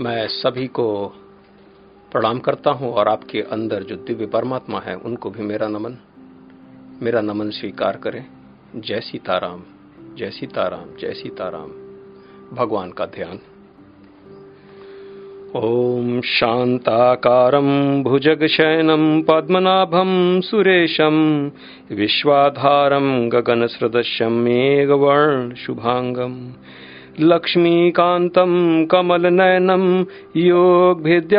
[0.00, 1.12] मैं सभी को
[2.12, 5.96] प्रणाम करता हूँ और आपके अंदर जो दिव्य परमात्मा है, उनको भी मेरा नमन
[7.02, 8.26] मेरा नमन स्वीकार करें।
[8.76, 9.62] जय सीताराम
[10.16, 11.72] जय सीताराम जय सीताराम।
[12.56, 13.38] भगवान का ध्यान।
[15.56, 21.50] ॐ शान्ताकारं भुजगशयनं पद्मनाभं सुरेशं
[21.92, 26.52] विश्वाधारं गगनसदृशं मेघवर्णशुभाङ्गम्
[27.20, 30.04] लक्ष्मीकान्तं कमलनयनं
[30.36, 31.34] योगभिद्यार्नगम्यं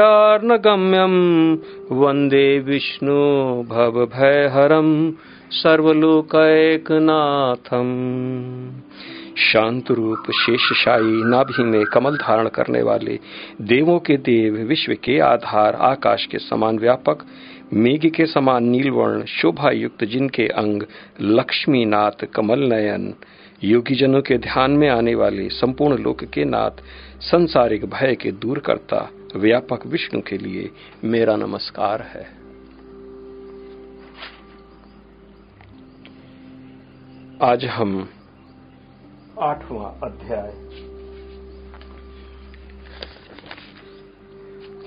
[1.92, 3.18] वंदे विष्णु
[3.64, 5.12] भवभयहरं
[5.52, 6.32] सर्वलोकैकनाथम्।
[9.38, 13.20] शांत रूप शेषशाही नाभि में कमल धारण करने वाले
[13.62, 17.18] देवों के देव विश्व के आधार आकाश के समान व्यापक,
[17.74, 20.84] मेघ के समान नीलवर्ण शोभा युक्त जिनके अंग
[21.22, 23.14] लक्ष्मीनाथ कमल नयन
[23.64, 26.72] योगी जनों के ध्यान में आने वाले संपूर्ण लोक के नाथ
[27.22, 30.70] संसारिक भय के दूर करता व्यापक विष्णु के लिए
[31.04, 32.46] मेरा नमस्कार है।
[37.42, 38.10] आज हम
[39.42, 40.54] आठवां अध्याय।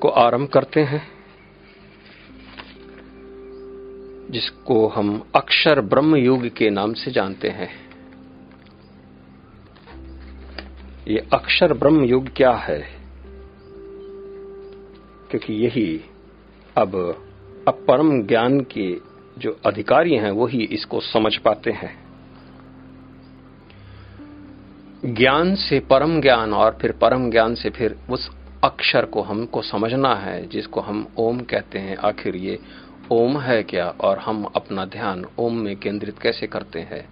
[0.01, 1.09] को आरंभ करते हैं
[4.31, 7.88] जिसको हम अक्षर ब्रह्म योग के नाम से जानते हैं।
[11.09, 12.89] ये अक्षर ब्रह्म युग क्या है?
[15.31, 16.01] क्योंकि यही
[16.77, 16.97] अब
[17.69, 18.97] अपरम ज्ञान के
[19.39, 22.09] जो अधिकारी हैं, वही इसको समझ पाते हैं।
[25.15, 28.31] ज्ञान से परम ज्ञान और फिर परम ज्ञान से फिर उस
[28.65, 32.59] अक्षर को हमको समझना है, जिसको हम ओम कहते हैं। आखिर ये
[33.13, 33.89] ओम है क्या?
[33.89, 37.09] और हम अपना ध्यान ओम में केंद्रित कैसे करते हैं?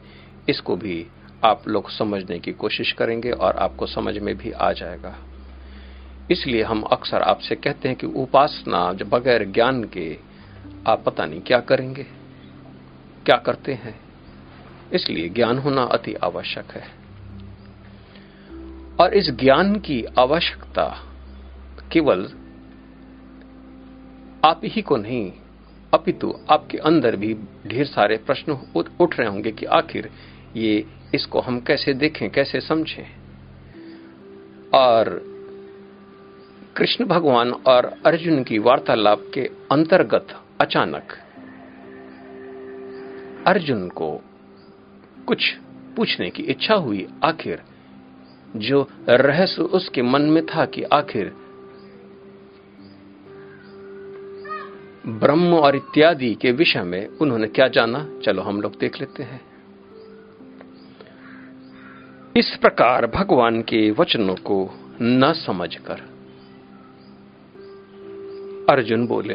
[0.48, 1.06] इसको भी
[1.44, 5.16] आप लोग समझने की कोशिश करेंगे और आपको समझ में भी आ जाएगा।
[6.30, 10.18] इसलिए हम अक्सर आपसे कहते हैं कि उपासना बगैर ज्ञान के
[10.86, 12.02] आप पता नहीं क्या करेंगे,
[13.24, 14.00] क्या करते हैं।
[14.92, 17.06] इसलिए ज्ञान होना अति आवश्यक है।
[19.00, 21.04] और इस ज्ञान की आवश्यकता
[21.92, 22.24] केवल
[24.44, 25.32] आप ही को नहीं,
[25.94, 27.36] अपितु आपके अंदर भी
[27.66, 28.52] ढेर सारे प्रश्न
[29.00, 30.10] उठ रहे होंगे कि आखिर
[30.56, 33.16] ये इसको हम कैसे देखें, कैसे समझें?
[34.74, 35.22] और
[36.76, 40.26] कृष्ण भगवान और अर्जुन की वार्तालाप के अंतर्गत
[40.60, 41.12] अचानक
[43.46, 44.20] अर्जुन को
[45.26, 45.54] कुछ
[45.96, 47.62] पूछने की इच्छा हुई आखिर,
[48.56, 51.32] जो रहस्य उसके मन में था कि आखिर
[55.06, 58.10] ब्रह्म और इत्यादि के विषय में उन्होंने क्या जाना?
[58.24, 59.45] चलो हम लोग देख लेते हैं।
[62.36, 64.70] इस प्रकार भगवान के वचनों को
[65.02, 66.00] न समझकर
[68.70, 69.34] अर्जुन बोले,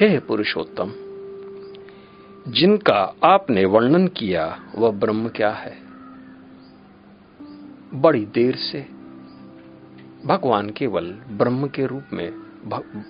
[0.00, 0.92] हे पुरुषोत्तम,
[2.52, 5.76] जिनका आपने वर्णन किया वह ब्रह्म क्या है?
[7.94, 8.86] बड़ी देर से
[10.26, 12.32] भगवान केवल ब्रह्म के रूप में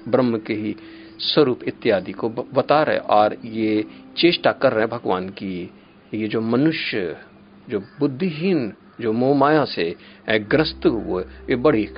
[0.08, 0.76] ब्रह्म के ही
[1.18, 3.84] स्वरूप इत्यादि को बता रहे और ये
[4.16, 5.70] चेष्टा कर रहे भगवान की,
[6.14, 7.25] ये जो मनुष्य
[7.68, 9.94] जो बुद्धिहीन, जो मोह माया से
[10.30, 11.88] ग्रस्त हुए, ये बड़ी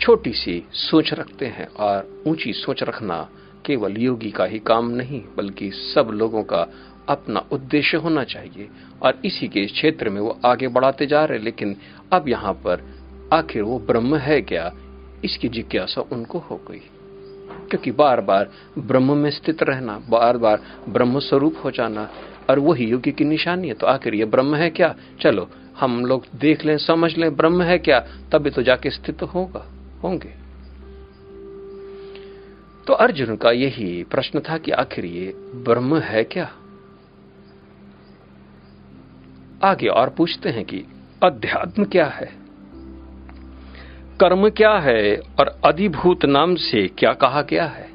[0.00, 3.28] छोटी सी सोच रखते हैं और ऊँची सोच रखना
[3.66, 6.66] केवल योगी का ही काम नहीं, बल्कि सब लोगों का
[7.08, 8.68] अपना उद्देश्य होना चाहिए।
[9.02, 11.76] और इसी के क्षेत्र में वो आगे बढ़ाते जा रहे लेकिन
[12.12, 12.84] अब यहाँ पर
[13.32, 14.72] आखिर वो ब्रह्म है क्या?
[15.24, 16.82] इसकी जिज्ञासा उनको हो गई।
[17.70, 22.10] क्योंकि बार बार ब्रह्म में स्थित रहना बार बार ब्रह्म स्वरूप हो जाना
[22.50, 24.94] और वही योगी की निशानी है। तो आखिर ये ब्रह्म है क्या?
[25.20, 25.50] चलो,
[25.80, 28.00] हम लोग देख लें, समझ लें, ब्रह्म है क्या?
[28.32, 29.72] तभी तो जाके स्थित होगा,
[30.02, 30.48] होंगे।
[32.86, 36.52] तो अर्जुन का यही प्रश्न था कि आखिर ये ब्रह्म है क्या?
[39.64, 40.84] आगे और पूछते हैं कि
[41.22, 42.32] अध्यात्म क्या है?
[44.20, 47.90] कर्म क्या है और अधिभूत नाम से क्या कहा गया है?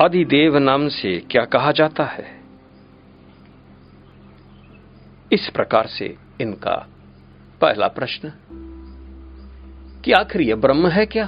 [0.00, 2.41] अधिदेव नाम से क्या कहा जाता है?
[5.32, 6.88] इस प्रकार से इनका
[7.60, 8.32] पहला प्रश्न,
[10.04, 11.26] कि आखिर यह ब्रह्म है क्या?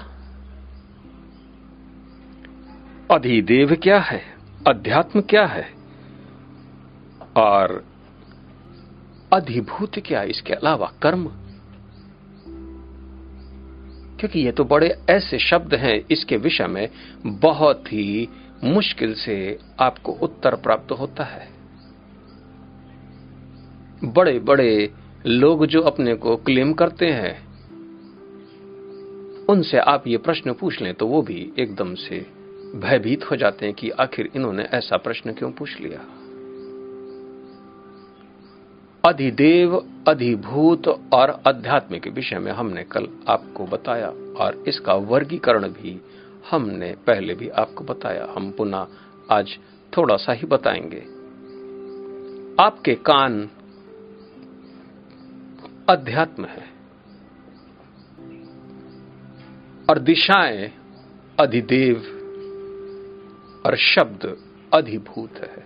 [3.10, 4.22] अधिदेव क्या है?
[4.68, 5.72] अध्यात्म क्या है?
[7.36, 7.84] और
[9.32, 11.26] अधिभूत क्या इसके अलावा कर्म?
[14.18, 16.88] क्योंकि ये तो बड़े ऐसे शब्द हैं, इसके विषय में
[17.26, 18.28] बहुत ही
[18.64, 21.53] मुश्किल से आपको उत्तर प्राप्त होता है।
[24.12, 24.90] बड़े बड़े
[25.26, 27.54] लोग जो अपने को क्लेम करते हैं।
[29.46, 32.26] उनसे आप ये प्रश्न पूछ लें तो वो भी एकदम से
[32.74, 36.00] भयभीत हो जाते हैं कि आखिर इन्होंने ऐसा प्रश्न क्यों पूछ लिया?
[39.08, 46.00] अधिदेव, अधिभूत और अध्यात्म के विषय में हमने कल आपको बताया और इसका वर्गीकरण भी
[46.50, 48.86] हमने पहले भी आपको बताया। हम पुनः
[49.30, 49.58] आज
[49.96, 51.02] थोड़ा सा ही बताएँगे।
[52.62, 53.50] आपके कान
[55.88, 56.62] अध्यात्म है।
[59.90, 60.72] और दिशाएँ
[61.40, 61.96] अधिदेव
[63.66, 64.36] और शब्द
[64.74, 65.64] अधिभूत है।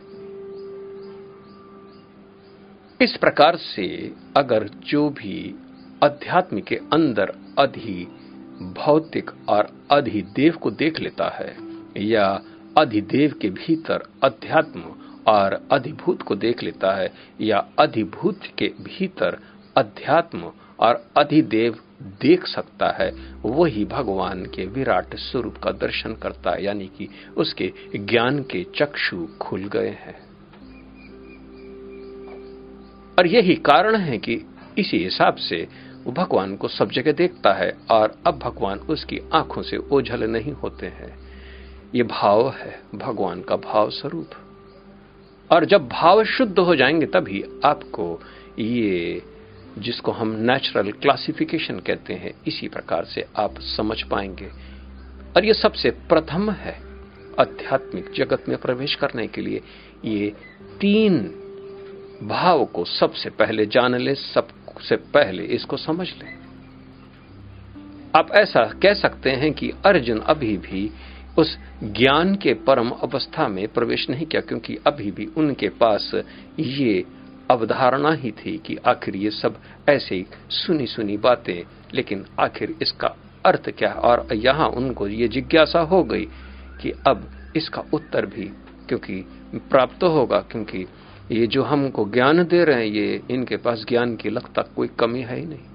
[3.01, 5.55] इस प्रकार से अगर जो भी
[6.03, 8.05] अध्यात्म के अंदर अधि
[8.63, 11.57] भौतिक और अधिदेव को देख लेता है,
[11.97, 12.43] या
[12.79, 14.81] अधिदेव के भीतर अध्यात्म
[15.29, 19.39] और अधिभूत को देख लेता है, या अधिभूत के भीतर
[19.79, 26.65] अध्यात्म और अधिदेव देख सकता है। वही भगवान के विराट स्वरूप का दर्शन करता है,
[26.65, 30.29] यानी कि उसके ज्ञान के चक्षु खुल गए हैं।
[33.19, 34.41] और यही कारण है कि
[34.79, 35.69] इसी हिसाब से
[36.05, 40.53] वो भगवान को सब जगह देखता है और अब भगवान उसकी आँखों से ओझल नहीं
[40.53, 41.19] होते हैं।
[41.95, 44.31] ये भाव है, भगवान का भाव स्वरूप।
[45.53, 48.23] और जब भाव शुद्ध हो जाएँगे, तभी आपको
[48.59, 49.23] ये
[49.79, 54.51] जिसको हम नेचुरल क्लासिफिकेशन कहते हैं, इसी प्रकार से आप समझ पाएँगे।
[55.37, 56.81] और ये सबसे प्रथम है
[57.41, 59.61] आध्यात्मिक जगत में प्रवेश करने के लिए।
[60.05, 60.33] ये
[60.81, 61.19] तीन
[62.23, 66.39] भाव को सबसे पहले जान ले, सबसे पहले इसको समझ ले।
[68.19, 70.91] आप ऐसा कह सकते हैं कि अर्जुन अभी भी
[71.39, 76.23] उस ज्ञान के परम अवस्था में प्रवेश नहीं किया, क्योंकि अभी भी उनके पास
[76.59, 77.05] ये
[77.51, 79.57] अवधारणा ही थी कि आखिर ये सब
[79.89, 81.63] ऐसे सुनी सुनी बातें,
[81.95, 83.15] लेकिन आखिर इसका
[83.47, 83.89] अर्थ क्या?
[83.89, 86.29] है और यहाँ उनको ये जिज्ञासा हो गई
[86.83, 88.45] कि अब इसका उत्तर भी
[88.89, 89.15] क्योंकि
[89.71, 90.87] प्राप्त होगा, क्योंकि
[91.33, 95.21] ये जो हमको ज्ञान दे रहे हैं, ये इनके पास ज्ञान की लगता कोई कमी
[95.21, 95.67] है ही नहीं।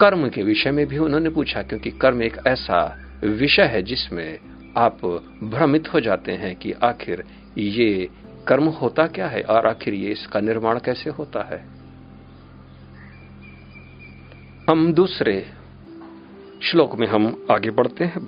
[0.00, 4.38] कर्म के विषय में भी उन्होंने पूछा, क्योंकि कर्म एक ऐसा विषय है जिसमें
[4.76, 5.00] आप
[5.42, 7.24] भ्रमित हो जाते हैं कि आखिर
[7.58, 8.08] ये
[8.48, 9.42] कर्म होता क्या है?
[9.42, 11.82] और आखिर ये इसका निर्माण कैसे होता है?
[14.70, 15.46] हम दूसरे
[16.62, 18.26] श्लोक में हम आगे बढ़ते हैं।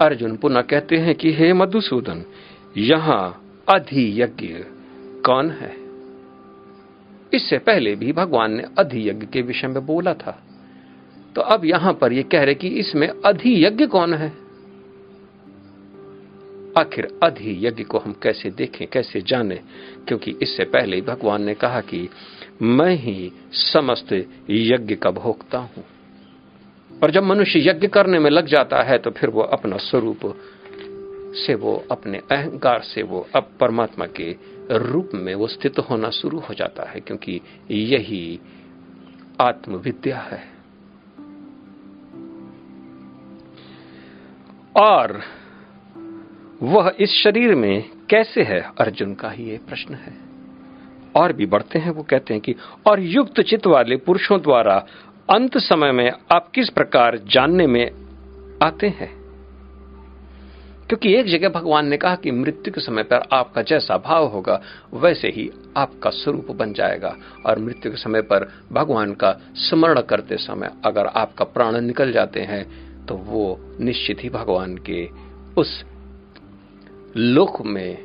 [0.00, 2.24] अर्जुन पुनः कहते हैं कि, हे मधुसूदन,
[2.76, 4.46] यहाँ अधियज्ञ
[5.26, 5.76] कौन है?
[7.34, 10.42] इससे पहले भी भगवान ने अधियज्ञ के विषय में बोला था।
[11.34, 14.47] तो अब यहाँ पर ये कह रहे कि इसमें अधियज्ञ कौन है?
[16.78, 19.60] आखिर अधि यज्ञ को हम कैसे देखें, कैसे जाने?
[20.08, 22.08] क्योंकि इससे पहले भगवान ने कहा कि
[22.62, 24.12] मैं ही समस्त
[24.50, 25.84] यज्ञ का भोगता हूँ।
[27.02, 30.20] और जब मनुष्य यज्ञ करने में लग जाता है तो फिर वो अपना स्वरूप
[31.36, 34.36] से वो अपने अहंकार से वो अब परमात्मा के
[34.72, 37.40] रूप में वो स्थित होना शुरू हो जाता है, क्योंकि
[37.70, 38.40] यही
[39.40, 40.42] आत्मविद्या है।
[44.76, 45.20] और
[46.62, 48.70] वह इस शरीर में कैसे है?
[48.80, 50.14] अर्जुन का ही ये प्रश्न है।
[51.16, 52.54] और भी बढ़ते हैं, वो कहते हैं कि,
[52.86, 54.86] और युक्त चित्त वाले पुरुषों द्वारा
[55.30, 57.90] अंत समय में आप किस प्रकार जानने में
[58.62, 59.18] आते हैं?
[60.88, 64.62] क्योंकि एक जगह भगवान ने कहा कि मृत्यु के समय पर आपका जैसा भाव होगा,
[64.94, 67.16] वैसे ही आपका स्वरूप बन जाएगा।
[67.46, 72.40] और मृत्यु के समय पर भगवान का स्मरण करते समय अगर आपका प्राण निकल जाते
[72.40, 75.08] हैं तो वो निश्चित ही भगवान के
[75.56, 75.84] उस
[77.20, 77.96] लोक में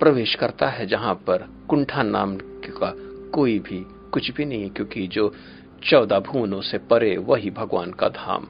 [0.00, 2.94] प्रवेश करता है, जहाँ पर कुंठा नाम का
[3.30, 5.34] कोई भी कुछ भी नहीं क्योंकि जो
[5.82, 8.46] चौदह भुवनों से परे, वही भगवान का धाम।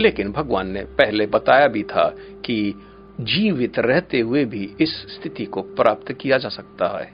[0.00, 2.74] लेकिन भगवान ने पहले बताया भी था कि
[3.20, 7.12] जीवित रहते हुए भी इस स्थिति को प्राप्त किया जा सकता है,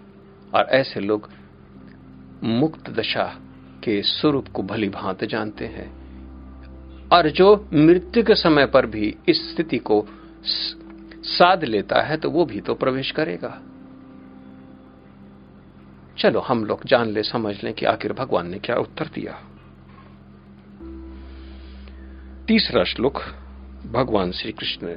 [0.54, 1.30] और ऐसे लोग
[2.44, 3.40] मुक्त दशा
[3.84, 6.05] के स्वरूप को भली भांत जानते हैं।
[7.12, 10.06] और जो मृत्यु के समय पर भी इस स्थिति को
[11.24, 13.50] साध लेता है तो वो भी तो प्रवेश करेगा।
[16.18, 19.32] चलो, हम लोग जान ले, समझ लें कि आखिर भगवान ने क्या उत्तर दिया।
[22.48, 23.20] तीसरा श्लोक,
[23.92, 24.94] भगवान श्री कृष्ण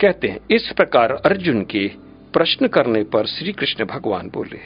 [0.00, 1.86] कहते हैं, इस प्रकार अर्जुन के
[2.32, 4.60] प्रश्न करने पर श्री कृष्ण भगवान बोले,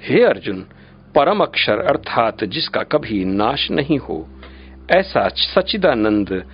[0.00, 0.64] हे अर्जुन
[1.14, 4.28] परम अक्षर अर्थात जिसका कभी नाश नहीं हो।
[4.96, 6.46] ऐसा सचिदानंद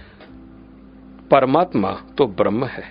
[1.31, 2.85] परमात्मा तो ब्रह्म है।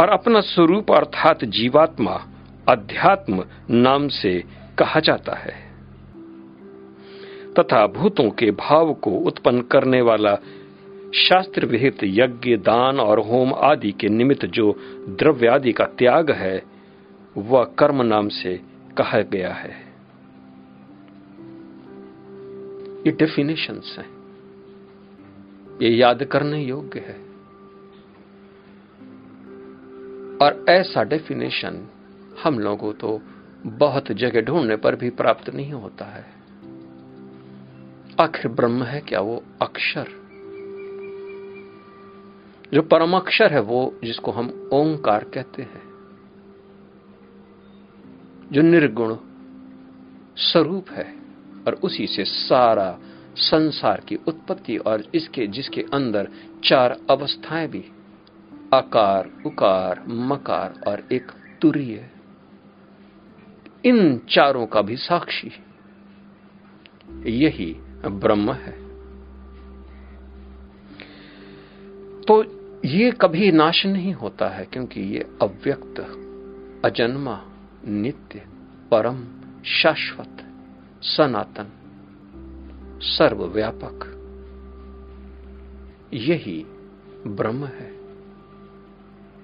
[0.00, 2.26] और अपना स्वरूप अर्थात जीवात्मा
[2.68, 4.44] अध्यात्म नाम से
[4.78, 5.72] कहा जाता है।
[7.58, 10.34] तथा भूतों के भाव को उत्पन्न करने वाला
[11.14, 14.76] शास्त्र विहित यज्ञ, दान और होम आदि के निमित्त जो
[15.08, 16.62] द्रव्य आदि का त्याग है,
[17.38, 19.92] वह कर्म नाम से कहा गया है।
[23.06, 24.22] ये डेफिनेशंस हैं।
[25.82, 27.32] ये याद करने योग्य है।
[30.36, 31.88] और ऐसा डेफिनेशन
[32.44, 33.20] हम लोगों तो
[33.66, 36.26] बहुत जगह ढूँढने पर भी प्राप्त नहीं होता है।
[38.20, 40.06] आखिर ब्रह्म है क्या वो अक्षर?
[42.74, 45.91] जो परम अक्षर है वो जिसको हम ओंकार कहते हैं।
[48.52, 49.16] जो निर्गुण
[50.36, 51.14] स्वरूप है
[51.66, 52.98] और उसी से सारा
[53.36, 56.28] संसार की उत्पत्ति और इसके, जिसके अंदर
[56.64, 57.84] चार अवस्थाएँ भी,
[58.74, 61.32] आकार, उकार, मकार और एक
[61.62, 62.10] तुरीय
[63.84, 65.52] इन चारों का भी साक्षी
[67.26, 68.72] यही ब्रह्म है।
[72.22, 72.44] तो
[72.84, 76.00] ये कभी नाश नहीं होता है, क्योंकि ये अव्यक्त,
[76.84, 77.48] अजन्मा
[77.88, 78.42] नित्य,
[78.90, 79.24] परम,
[79.64, 80.46] शाश्वत,
[81.02, 81.66] सनातन,
[83.02, 84.18] सर्वव्यापक।
[86.14, 86.66] यही
[87.26, 87.92] ब्रह्म है।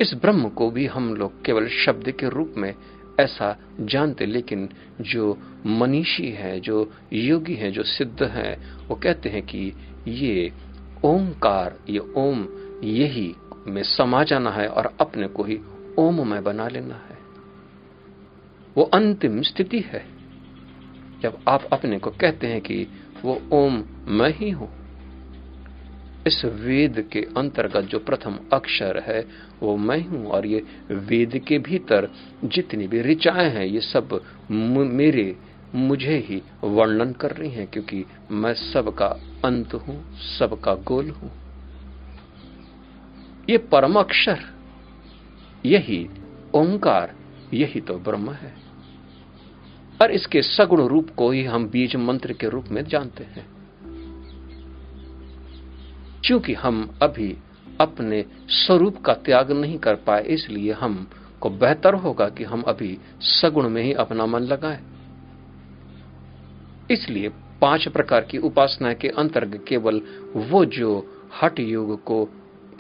[0.01, 2.75] इस ब्रह्म को भी हम लोग केवल शब्द के रूप में
[3.21, 4.69] ऐसा जानते, लेकिन
[5.01, 9.73] जो मनीषी है, जो योगी है, जो सिद्ध है, वो कहते हैं कि
[10.09, 10.53] ये
[11.05, 12.49] ओंकार, ये ओम,
[12.85, 13.35] यही
[13.67, 15.61] में समा जाना है और अपने को ही
[15.99, 17.08] ओम में बना लेना है।
[18.79, 20.05] वो अंतिम स्थिति है।
[21.23, 22.87] जब आप अपने को कहते हैं कि
[23.25, 24.69] वो ओम मैं ही हूँ,
[26.27, 29.21] इस वेद के अंतर्गत जो प्रथम अक्षर है,
[29.63, 32.09] वो मैं हूँ, और ये वेद के भीतर
[32.45, 34.21] जितनी भी ऋचाएँ हैं, ये सब
[34.51, 35.37] मेरे,
[35.75, 39.07] मुझे ही वर्णन कर रही हैं, क्योंकि मैं सबका
[39.45, 39.99] अंत हूँ,
[40.39, 41.33] सबका गोल हूँ।
[43.51, 44.39] ये परम अक्षर,
[45.67, 46.07] यही
[46.55, 47.15] ओंकार,
[47.55, 48.68] यही तो ब्रह्म है।
[50.03, 53.47] और इसके सगुण रूप को ही हम बीज मंत्र के रूप में जानते हैं।
[56.25, 57.37] क्योंकि हम अभी
[57.81, 62.99] अपने स्वरूप का त्याग नहीं कर पाए, इसलिए हम को बेहतर होगा कि हम अभी
[63.21, 64.79] सगुण में ही अपना मन लगाएँ।
[66.91, 67.29] इसलिए
[67.61, 70.03] पाँच प्रकार की उपासना के अंतर्गत केवल
[70.37, 72.29] वो जो हट योग को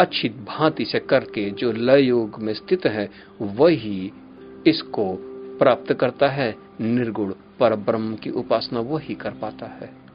[0.00, 3.10] अच्छी भांति से करके जो लय योग में स्थित है,
[3.42, 4.12] वही
[4.66, 5.24] इसको
[5.58, 10.08] प्राप्त करता है, निर्गुण पर ब्रह्म की उपासना वही कर पाता है।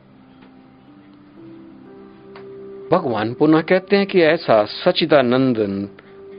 [2.91, 5.85] भगवान पुनः कहते हैं कि ऐसा सचिदानंदन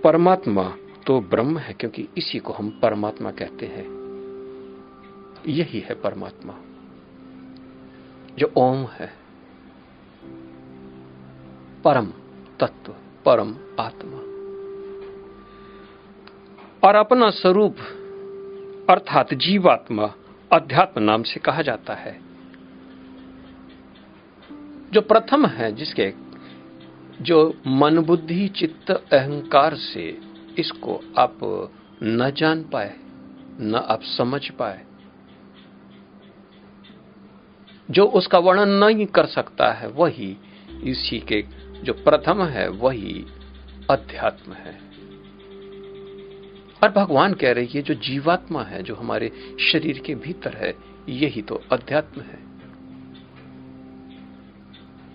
[0.04, 3.84] परमात्मा तो ब्रह्म है, क्योंकि इसी को हम परमात्मा कहते हैं।
[5.46, 6.54] यही है परमात्मा,
[8.38, 9.12] जो ओम है।
[11.84, 12.06] परम
[12.60, 12.94] तत्व,
[13.24, 14.18] परम आत्मा।
[16.88, 17.76] और अपना स्वरूप
[18.90, 20.14] अर्थात जीवात्मा,
[20.52, 22.20] अध्यात्म नाम से कहा जाता है।
[24.92, 26.12] जो प्रथम है जिसके,
[27.20, 30.18] जो मन बुद्धि, चित्त, अहंकार से
[30.58, 31.38] इसको आप
[32.02, 32.94] न जान पाए,
[33.60, 34.84] न आप समझ पाए,
[37.90, 40.36] जो उसका वर्णन नहीं कर सकता है, वही
[40.84, 41.44] इसी के
[41.82, 43.26] जो प्रथम है, वही
[43.90, 44.83] अध्यात्म है।
[46.84, 50.74] और भगवान कह रहे हैं जो जीवात्मा है, जो हमारे शरीर के भीतर है,
[51.08, 52.38] यही तो अध्यात्म है।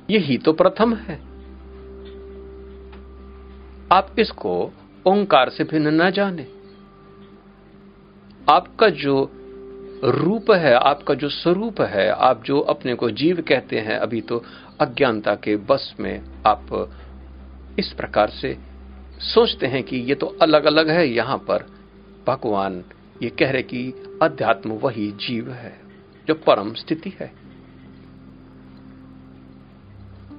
[0.09, 1.15] यही तो प्रथम है।
[3.91, 4.73] आप इसको
[5.05, 6.47] ओंकार से भिन्न न जाने।
[8.49, 9.31] आपका जो
[10.03, 14.43] रूप है, आपका जो स्वरूप है, आप जो अपने को जीव कहते हैं, अभी तो
[14.79, 16.91] अज्ञानता के बस में आप
[17.79, 18.68] इस प्रकार से
[19.19, 21.65] सोचते हैं कि ये तो अलग अलग है यहाँ पर।
[22.27, 22.83] भगवान
[23.23, 25.81] ये कह रहे कि अध्यात्म वही जीव है,
[26.27, 27.31] जो परम स्थिति है।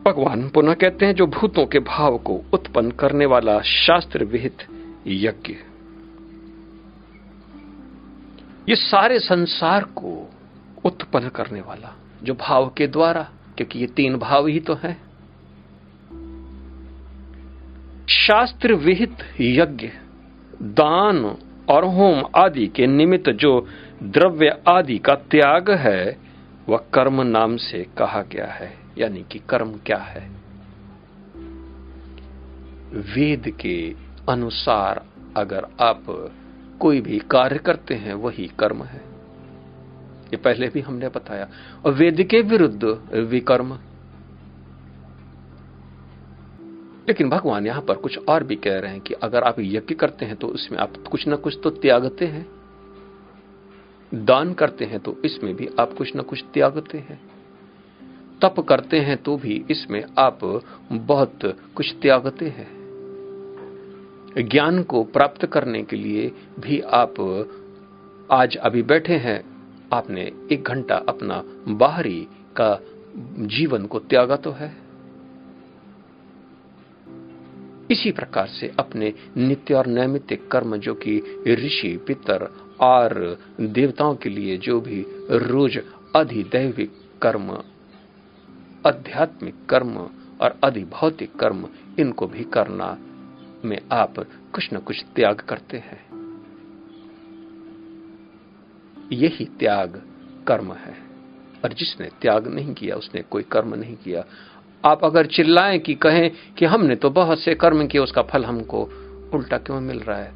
[0.04, 4.56] भगवान पुनः कहते हैं, जो भूतों के भाव को उत्पन्न करने वाला शास्त्र विहित
[5.06, 5.56] यज्ञ
[8.68, 10.30] ये सारे संसार को
[10.84, 13.22] उत्पन्न करने वाला, जो भाव के द्वारा,
[13.56, 15.09] क्योंकि ये तीन भाव ही तो है।
[18.30, 19.88] शास्त्र विहित यज्ञ,
[20.62, 21.36] दान
[21.70, 23.66] और होम आदि के निमित्त जो
[24.02, 26.18] द्रव्य आदि का त्याग है,
[26.68, 30.30] वह कर्म नाम से कहा गया है, यानी कि कर्म क्या है?
[32.92, 33.94] वेद के
[34.28, 35.04] अनुसार
[35.36, 36.32] अगर आप
[36.80, 39.00] कोई भी कार्य करते हैं, वही कर्म है।
[40.26, 41.48] ये पहले भी हमने बताया।
[41.86, 42.84] और वेद के विरुद्ध
[43.14, 43.78] विकर्म
[47.10, 50.24] लेकिन भगवान यहाँ पर कुछ और भी कह रहे हैं कि अगर आप यज्ञ करते
[50.24, 52.46] हैं तो उसमें आप कुछ ना कुछ तो त्यागते हैं।
[54.12, 57.18] दान करते हैं तो इसमें भी आप कुछ ना कुछ त्यागते हैं।
[58.42, 60.38] तप करते हैं तो भी इसमें आप
[60.92, 61.38] बहुत
[61.74, 62.68] कुछ त्यागते हैं।
[64.48, 67.14] ज्ञान को प्राप्त करने के लिए भी आप
[68.30, 69.40] आज अभी बैठे हैं।
[69.92, 71.42] आपने एक घंटा अपना
[71.76, 72.20] बाहरी
[72.56, 72.70] का
[73.56, 74.89] जीवन को त्यागा तो है।
[77.90, 84.28] इसी प्रकार से अपने नित्य और नैमित्तिक कर्म जो कि ऋषि, पितर और देवताओं के
[84.28, 85.78] लिए जो भी रोज
[86.16, 86.92] अधिदैविक
[87.22, 87.50] कर्म,
[88.86, 89.96] आध्यात्मिक कर्म
[90.40, 91.68] और अधिभौतिक कर्म,
[91.98, 92.98] इनको भी करना
[93.64, 94.14] में आप
[94.54, 96.10] कुछ न कुछ त्याग करते हैं।
[99.12, 100.02] यही त्याग
[100.46, 101.10] कर्म है।
[101.64, 104.24] और जिसने त्याग नहीं किया, उसने कोई कर्म नहीं किया
[104.84, 108.82] आप अगर चिल्लाएँ कि कहें कि हमने तो बहुत से कर्म किए, उसका फल हमको
[109.34, 110.32] उल्टा क्यों मिल रहा है?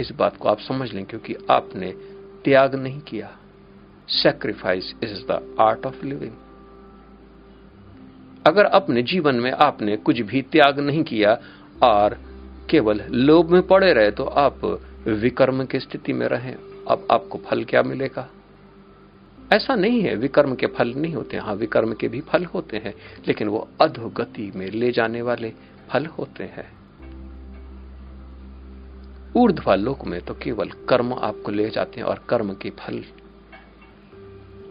[0.00, 1.92] इस बात को आप समझ लें, क्योंकि आपने
[2.44, 3.30] त्याग नहीं किया।
[4.08, 6.32] Sacrifice is the art of living
[8.46, 11.38] अगर अपने जीवन में आपने कुछ भी त्याग नहीं किया
[11.82, 12.16] और
[12.70, 14.64] केवल लोभ में पड़े रहे तो आप
[15.06, 16.54] विकर्म की स्थिति में रहें।
[16.88, 18.28] अब आपको फल क्या मिलेगा?
[19.52, 22.94] ऐसा नहीं है, विकर्म के फल नहीं होते हाँ। विकर्म के भी फल होते हैं,
[23.28, 25.52] लेकिन वो अधोगति में ले जाने वाले
[25.90, 26.78] फल होते हैं।
[29.36, 33.04] ऊर्ध्वा लोक में तो केवल कर्म आपको ले जाते हैं और कर्म के फल।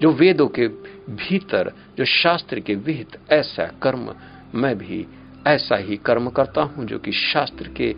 [0.01, 0.67] जो वेदों के
[1.09, 4.15] भीतर, जो शास्त्र के विहित, ऐसा कर्म,
[4.55, 5.07] मैं भी
[5.47, 7.95] ऐसा ही कर्म करता हूँ जो कि शास्त्र के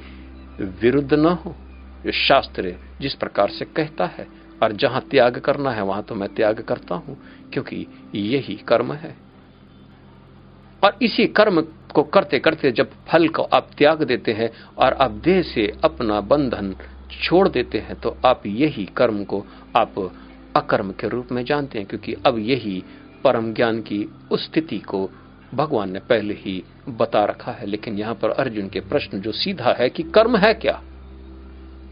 [0.61, 1.55] विरुद्ध न हो,
[2.05, 4.27] जो शास्त्र जिस प्रकार से कहता है
[4.61, 7.17] और जहाँ त्याग करना है, वहाँ तो मैं त्याग करता हूँ,
[7.53, 9.15] क्योंकि यही कर्म है।
[10.81, 11.61] और इसी कर्म
[11.93, 16.19] को करते करते जब फल को आप त्याग देते हैं और आप देह से अपना
[16.23, 16.75] बंधन
[17.13, 19.43] छोड़ देते हैं तो आप यही कर्म को
[19.77, 19.95] आप
[20.55, 22.83] अकर्म के रूप में जानते हैं, क्योंकि अब यही
[23.23, 25.09] परम ज्ञान की उस स्थिति को
[25.53, 29.75] भगवान ने पहले ही बता रखा है। लेकिन यहाँ पर अर्जुन के प्रश्न जो सीधा
[29.79, 30.81] है कि कर्म है क्या,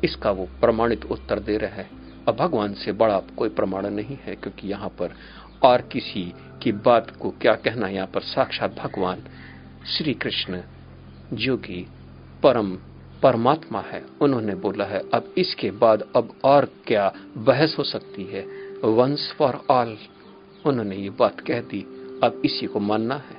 [0.03, 1.89] इसका वो प्रमाणित उत्तर दे रहे हैं।
[2.27, 5.15] और भगवान से बड़ा कोई प्रमाण नहीं है, क्योंकि यहाँ पर
[5.63, 9.23] और किसी की बात को क्या कहना, यहाँ पर साक्षात भगवान
[9.87, 10.61] श्री कृष्ण
[11.33, 11.85] जो कि
[12.43, 12.77] परम
[13.23, 18.45] परमात्मा है, उन्होंने बोला है। अब इसके बाद अब और क्या बहस हो सकती है?
[18.83, 19.97] वंस फॉर ऑल
[20.65, 21.81] उन्होंने ये बात कह दी।
[22.23, 23.37] अब इसी को मानना है।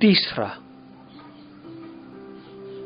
[0.00, 0.50] तीसरा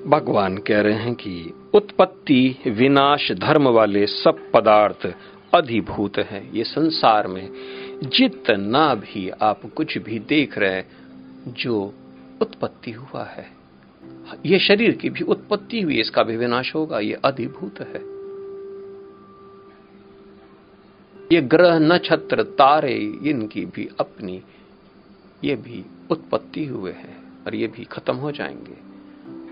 [0.07, 5.15] भगवान कह रहे हैं कि उत्पत्ति, विनाश, धर्म वाले सब पदार्थ
[5.55, 7.51] अधिभूत हैं। ये संसार में
[8.03, 10.83] जितना भी आप कुछ भी देख रहे
[11.49, 11.95] जो
[12.43, 13.51] उत्पत्ति हुआ है,
[14.47, 18.19] ये शरीर की भी उत्पत्ति हुई, इसका भी विनाश होगा, ये अधिभूत है।
[21.33, 24.43] ये ग्रह, नक्षत्र, तारे, इनकी भी अपनी,
[25.45, 28.89] ये भी उत्पत्ति हुए हैं और ये भी खत्म हो जाएँगे।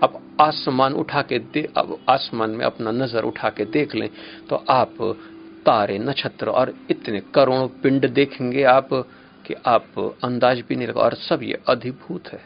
[0.03, 4.09] अब आसमान उठा के दे, अब आसमान में अपना नज़र उठा के देख लें
[4.49, 4.95] तो आप
[5.65, 8.89] तारे नक्षत्र और इतने करोड़ों पिंड देखेंगे आप
[9.45, 12.39] कि आप अंदाज भी नहीं लगा, और सब ये अधिभूत है।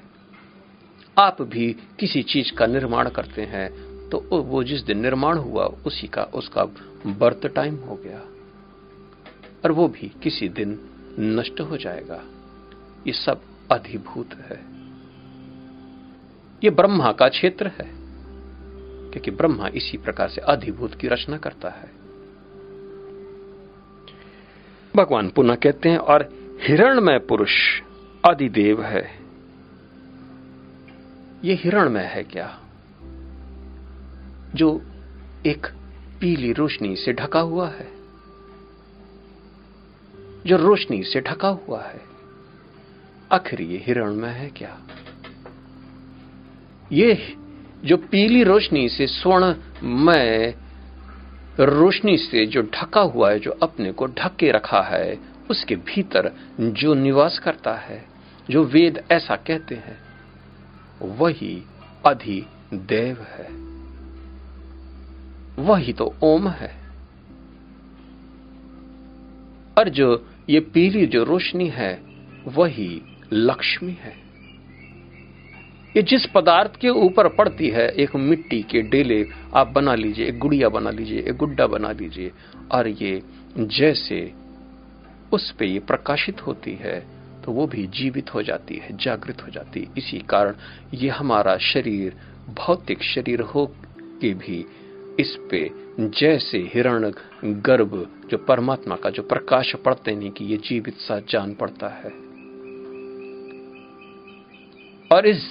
[1.18, 3.70] आप भी किसी चीज़ का निर्माण करते हैं
[4.10, 6.64] तो वो जिस दिन निर्माण हुआ, उसी का, उसका
[7.08, 8.20] बर्थ टाइम हो गया।
[9.64, 10.80] और वो भी किसी दिन
[11.20, 12.22] नष्ट हो जाएगा।
[13.08, 14.60] ये सब अधिभूत है।
[16.64, 17.92] ये ब्रह्मा का क्षेत्र है,
[19.12, 21.92] क्योंकि ब्रह्मा इसी प्रकार से अधिभूत की रचना करता है।
[24.96, 26.30] भगवान पुनः कहते हैं, और
[26.62, 27.82] हिरणमय पुरुष
[28.30, 29.20] अधिदेव है।
[31.44, 32.60] यह हिरणमय है क्या?
[34.56, 34.82] जो
[35.46, 35.68] एक
[36.20, 37.88] पीली रोशनी से ढका हुआ है।
[40.46, 42.02] जो रोशनी से ढका हुआ है।
[43.32, 44.82] आखिर ये हिरणमय है क्या?
[46.92, 47.36] ये
[47.86, 50.54] जो पीली रोशनी से स्वर्ण में
[51.60, 56.32] रोशनी से जो ढका हुआ है, जो अपने को ढक के रखा है, उसके भीतर
[56.60, 58.06] जो निवास करता है,
[58.50, 59.98] जो वेद ऐसा कहते हैं,
[61.02, 61.64] वही
[62.06, 63.48] अधि देव है।
[65.64, 66.76] वही तो ओम है।
[69.78, 72.02] और जो ये पीली जो रोशनी है,
[72.48, 73.02] वही
[73.34, 74.31] लक्ष्मी है।
[75.96, 80.38] ये जिस पदार्थ के ऊपर पड़ती है, एक मिट्टी के डेले, आप बना लीजिए, एक
[80.40, 82.32] गुड़िया बना लीजिए, एक गुड्डा बना लीजिए
[82.72, 83.22] और ये
[83.58, 84.20] जैसे
[85.34, 87.00] उस पे ये प्रकाशित होती है
[87.44, 90.56] तो वो भी जीवित हो जाती है, जागृत हो जाती है। इसी कारण
[90.94, 92.14] ये हमारा शरीर,
[92.58, 93.66] भौतिक शरीर हो
[94.22, 94.66] के भी
[95.20, 97.12] इस पे जैसे हिरण,
[97.62, 97.96] गर्भ,
[98.32, 102.12] जो परमात्मा का जो प्रकाश पड़ते नहीं कि ये जीवित सा जान पड़ता है।
[105.12, 105.44] और इस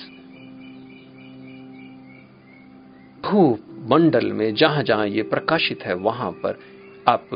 [3.30, 6.60] भू मंडल में जहाँ जहाँ ये प्रकाशित है, वहाँ पर
[7.08, 7.28] आप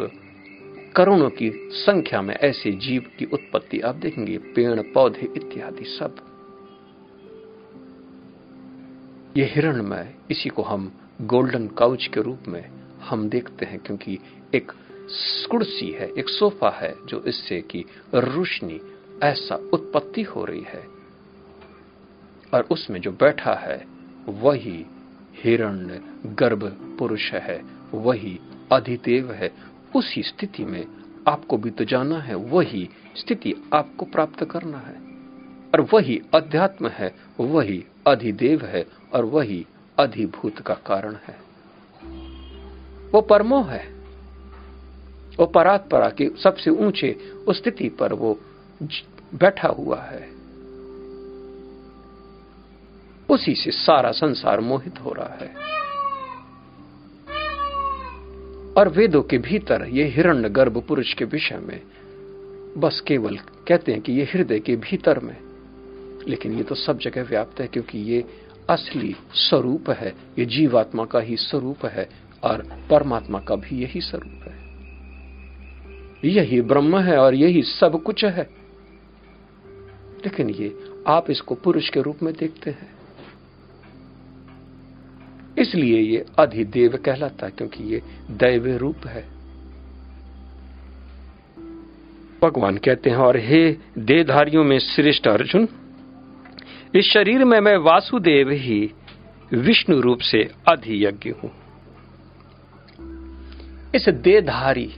[0.96, 6.16] करोड़ों की संख्या में ऐसे जीव की उत्पत्ति, आप देखेंगे, पेड़, पौधे इत्यादि सब।
[9.36, 12.70] ये हिरणमय, इसी को हम गोल्डन काउच के रूप में
[13.02, 14.18] हम देखते हैं, क्योंकि
[14.54, 14.72] एक
[15.50, 18.80] कुर्सी है, एक सोफा है, जो इससे कि रोशनी
[19.22, 20.84] ऐसा उत्पत्ति हो रही है।
[22.54, 23.86] और उसमें जो बैठा है,
[24.28, 24.86] वही
[25.34, 28.40] हिरण्य गर्भ पुरुष है, वही
[28.72, 29.52] अधिदेव है।
[29.96, 30.86] उसी स्थिति में
[31.28, 34.94] आपको भी तो जाना है, वही स्थिति आपको प्राप्त करना है।
[35.74, 39.66] और वही अध्यात्म है, वही अधिदेव है, और वही
[39.98, 41.36] अधिभूत का कारण है।
[43.12, 43.94] वो परमो है।
[45.36, 47.16] वो परात परा के सबसे ऊँचे
[47.50, 48.40] स्थिति पर वो
[49.34, 50.33] बैठा हुआ है।
[53.30, 55.74] उसी से सारा संसार मोहित हो रहा है।
[58.72, 61.80] और वेदों के भीतर ये हिरण्य गर्भ पुरुष के विषय में
[62.76, 65.36] बस केवल कहते हैं कि ये हृदय के भीतर में।
[66.28, 68.24] लेकिन ये तो सब जगह व्याप्त है क्योंकि ये
[68.70, 72.08] असली स्वरूप है, ये जीवात्मा का ही स्वरूप है
[72.42, 74.64] और परमात्मा का भी यही स्वरूप है।
[76.30, 78.50] यही ब्रह्म है और यही सब कुछ है।
[80.24, 83.03] लेकिन ये आप इसको पुरुष के रूप में देखते हैं।
[85.58, 89.22] इसलिए ये अधिदेव कहलाता है, क्योंकि ये दैव रूप है।
[92.42, 95.68] भगवान कहते हैं, और हे देहधारियों में श्रेष्ठ अर्जुन,
[96.94, 98.90] इस शरीर में मैं वासुदेव ही
[99.54, 101.50] विष्णु रूप से अधियज्ञ हूँ।
[103.94, 104.92] इस देहधारी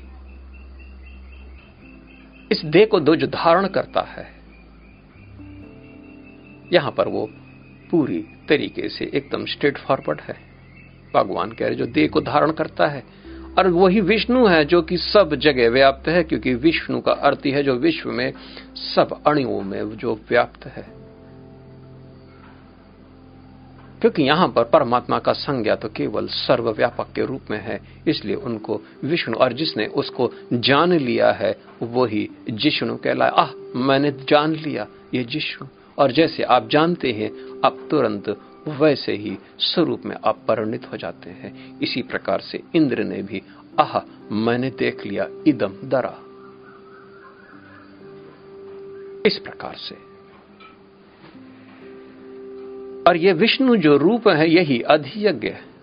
[2.53, 4.35] इस देह को दो जो धारण करता है।
[6.73, 7.31] यहाँ पर वो
[7.91, 10.46] पूरी तरीके से एकदम स्ट्रेट फॉरवर्ड है।
[11.15, 13.05] भगवान कह रहे, जो देह को धारण करता है।
[13.59, 17.63] और वही विष्णु है जो कि सब जगह व्याप्त है, क्योंकि विष्णु का अर्थ है
[17.63, 18.33] जो विश्व में,
[18.75, 20.97] सब अणुओं में जो व्याप्त है।
[24.01, 28.81] क्योंकि यहाँ पर परमात्मा का संज्ञा तो केवल सर्वव्यापक के रूप में है, इसलिए उनको
[29.05, 35.25] विष्णु और जिसने उसको जान लिया है, वही जिष्णु कहलाया आह, मैंने जान लिया, ये
[35.25, 40.97] जिष्णु। और जैसे आप जानते हैं आप तुरंत वैसे ही स्वरूप में आप परिणित हो
[40.97, 43.43] जाते हैं। इसी प्रकार से इंद्र ने भी,
[43.81, 44.01] आह,
[44.35, 46.19] मैंने देख लिया, इदम दरा।
[49.27, 49.95] इस प्रकार से।
[53.11, 55.77] और ये विष्णु जो रूप है, यही अधियज्ञ। है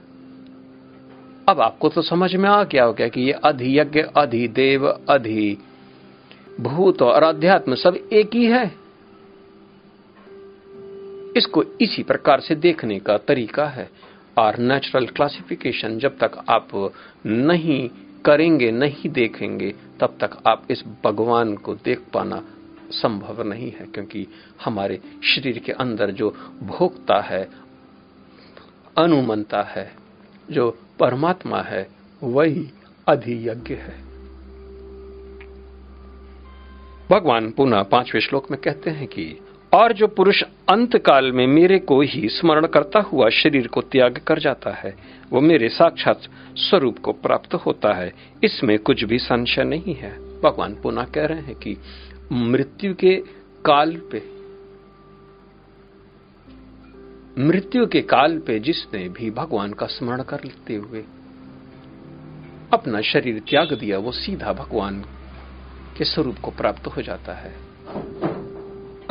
[1.50, 5.58] अब आपको तो समझ में आ गया हो गया कि ये अधियज्ञ, अधिदेव अधि
[6.60, 8.83] भूत और अध्यात्म सब एक ही है।
[11.38, 13.90] इसको इसी प्रकार से देखने का तरीका है।
[14.38, 16.94] और नेचुरल क्लासिफिकेशन जब तक आप
[17.26, 17.90] नहीं
[18.26, 22.44] करेंगे, नहीं देखेंगे, तब तक आप इस भगवान को देख पाना
[22.92, 24.28] संभव नहीं है, क्योंकि
[24.66, 26.30] हमारे शरीर के अंदर जो
[26.64, 27.50] भोगता है
[28.98, 29.96] अनुमनता है,
[30.52, 31.88] जो परमात्मा है,
[32.24, 32.70] वही
[33.08, 34.04] अधियज्ञ है।
[37.12, 39.40] भगवान पुनः पाँचवें श्लोक में कहते हैं कि
[39.74, 44.18] और जो पुरुष अंत काल में मेरे को ही स्मरण करता हुआ शरीर को त्याग
[44.28, 44.96] कर जाता है,
[45.32, 46.22] वो मेरे साक्षात
[46.56, 51.42] स्वरूप को प्राप्त होता है। इसमें कुछ भी संशय नहीं है। भगवान पुनः कह रहे
[51.42, 51.78] हैं कि
[52.32, 53.16] मृत्यु के
[53.66, 54.22] काल पे,
[57.44, 61.04] मृत्यु के काल पे जिसने भी भगवान का स्मरण कर लेते हुए
[62.74, 65.04] अपना शरीर त्याग दिया, वो सीधा भगवान
[65.98, 67.54] के स्वरूप को प्राप्त हो जाता है।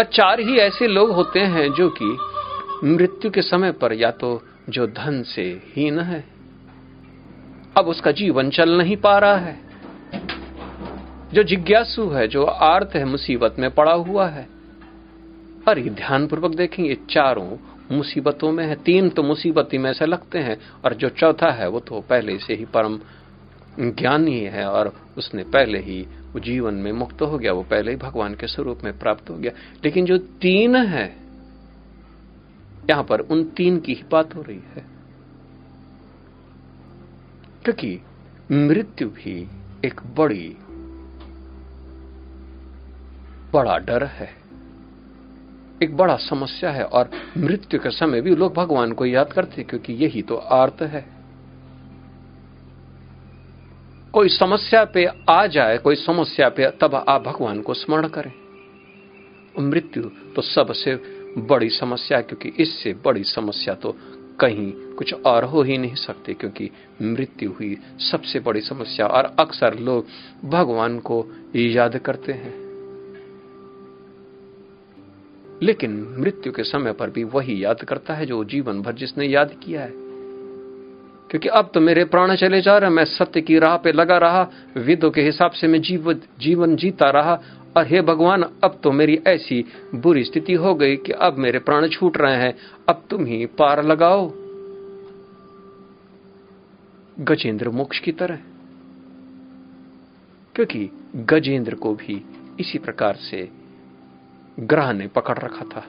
[0.01, 2.19] चार ही ऐसे लोग होते हैं जो कि
[2.85, 6.25] मृत्यु के समय पर या तो जो धन से हीन है।
[7.79, 9.61] अब उसका जीवन चल नहीं पा रहा है।
[11.35, 14.49] जो जिज्ञासु है, जो आर्थ है, मुसीबत में पड़ा हुआ है।
[15.69, 17.57] और ये ध्यान पूर्वक देखेंगे चारों
[17.97, 21.81] मुसीबतों में है। तीन तो मुसीबती में ऐसे लगते हैं। और जो चौथा है, वो
[21.81, 22.99] तो पहले से ही परम
[23.81, 27.97] ज्ञानी है और उसने पहले ही वो जीवन में मुक्त हो गया, वो पहले ही
[27.97, 29.53] भगवान के स्वरूप में प्राप्त हो गया।
[29.85, 31.17] लेकिन जो तीन है,
[32.91, 34.85] यहाँ पर उन तीन की ही बात हो रही है।
[37.65, 38.01] क्योंकि
[38.53, 39.49] मृत्यु भी
[39.85, 40.57] एक बड़ी,
[43.53, 44.31] बड़ा डर है,
[45.83, 49.93] एक बड़ा समस्या है, और मृत्यु के समय भी लोग भगवान को याद करते क्योंकि
[49.93, 51.12] यही तो आर्त है।
[54.13, 58.33] कोई समस्या पे आ जाए, कोई समस्या पे, तब आप भगवान को स्मरण करें।
[59.59, 60.03] मृत्यु
[60.37, 60.95] तो सबसे
[61.39, 63.97] बड़ी समस्या क्योंकि इससे बड़ी समस्या तो
[64.41, 66.71] कहीं कुछ और हो ही नहीं सकती, क्योंकि
[67.03, 70.07] मृत्यु हुई सबसे बड़ी समस्या। और अक्सर लोग
[70.45, 72.63] भगवान को याद करते हैं।
[75.63, 79.57] लेकिन मृत्यु के समय पर भी वही याद करता है जो जीवन भर जिसने याद
[79.65, 80.02] किया है।
[81.33, 84.51] क्योंकि अब तो मेरे प्राण चले जा रहे मैं सत्य की राह पे लगा रहा
[84.77, 87.41] विदों के हिसाब से मैं जीव, जीवन जीता रहा।
[87.77, 89.65] और हे भगवान, अब तो मेरी ऐसी
[89.95, 92.55] बुरी स्थिति हो गई कि अब मेरे प्राण छूट रहे हैं।
[92.89, 94.33] अब तुम ही पार लगाओ।
[97.21, 98.39] गजेंद्र मोक्ष की तरह।
[100.55, 102.25] क्योंकि गजेंद्र को भी
[102.61, 103.49] इसी प्रकार से
[104.61, 105.87] ग्रह ने पकड़ रखा था।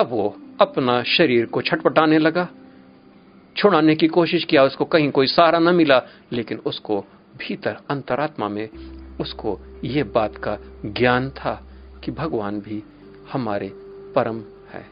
[0.00, 2.48] अब वो अपना शरीर को छटपटाने लगा।
[3.58, 7.04] छुड़ाने की कोशिश किया, उसको कहीं कोई सहारा न मिला, लेकिन उसको
[7.36, 8.68] भीतर अंतरात्मा में
[9.20, 11.66] उसको ये बात का ज्ञान था
[12.04, 12.82] कि भगवान भी
[13.32, 13.72] हमारे
[14.14, 14.40] परम
[14.72, 14.86] है।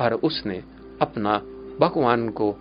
[0.00, 0.62] और उसने
[1.02, 1.38] अपना
[1.80, 2.56] भगवान को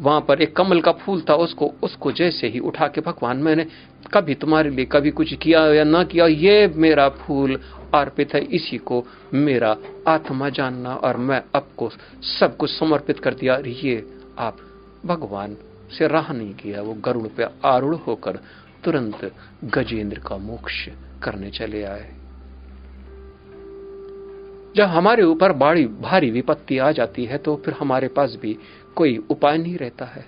[0.00, 3.66] वहाँ पर एक कमल का फूल था, उसको उसको जैसे ही उठा के भगवान, मैंने
[4.12, 7.58] कभी तुम्हारे लिए कभी कुछ किया या ना किया, ये मेरा फूल
[7.94, 9.76] अर्पित है, इसी को मेरा
[10.08, 11.90] आत्मा जानना और मैं आपको
[12.22, 14.04] सब कुछ समर्पित कर दिया। ये
[14.38, 14.56] आप
[15.06, 15.56] भगवान
[15.98, 18.38] से राह नहीं किया, वो गरुड़ पे आरूढ़ होकर
[18.84, 19.30] तुरंत
[19.64, 20.88] गजेंद्र का मोक्ष
[21.22, 22.14] करने चले आए।
[24.76, 28.56] जब हमारे ऊपर बड़ी, भारी विपत्ति आ जाती है तो फिर हमारे पास भी
[29.00, 30.24] कोई उपाय नहीं रहता है।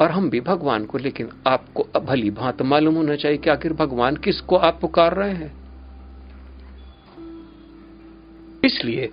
[0.00, 4.16] और हम भी भगवान को, लेकिन आपको भली भांत मालूम होना चाहिए कि आखिर भगवान
[4.16, 5.52] किसको आप पुकार रहे हैं।
[8.64, 9.10] इसलिए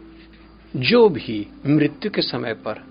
[0.76, 2.84] जो भी मृत्यु के समय पर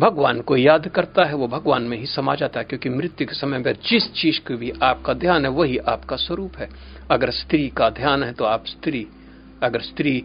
[0.00, 3.34] भगवान को याद करता है, वो भगवान में ही समा जाता है, क्योंकि मृत्यु के
[3.34, 6.68] समय में जिस चीज़ को भी आपका ध्यान है, वही आपका स्वरूप है।
[7.10, 9.06] अगर स्त्री का ध्यान है तो आप स्त्री,
[9.62, 10.24] अगर स्त्री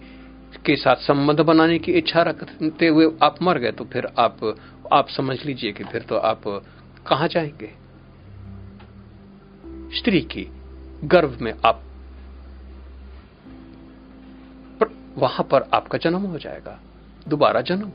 [0.65, 4.55] के साथ संबंध बनाने की इच्छा रखते हुए आप मर गए तो फिर आप
[4.93, 6.41] आप समझ लीजिए कि फिर तो आप
[7.07, 7.71] कहा जाएँगे?
[9.97, 10.47] स्त्री की
[11.03, 11.83] गर्भ में आप
[14.79, 16.79] पर, वहाँ पर आपका जन्म हो जाएगा,
[17.27, 17.91] दोबारा जन्म।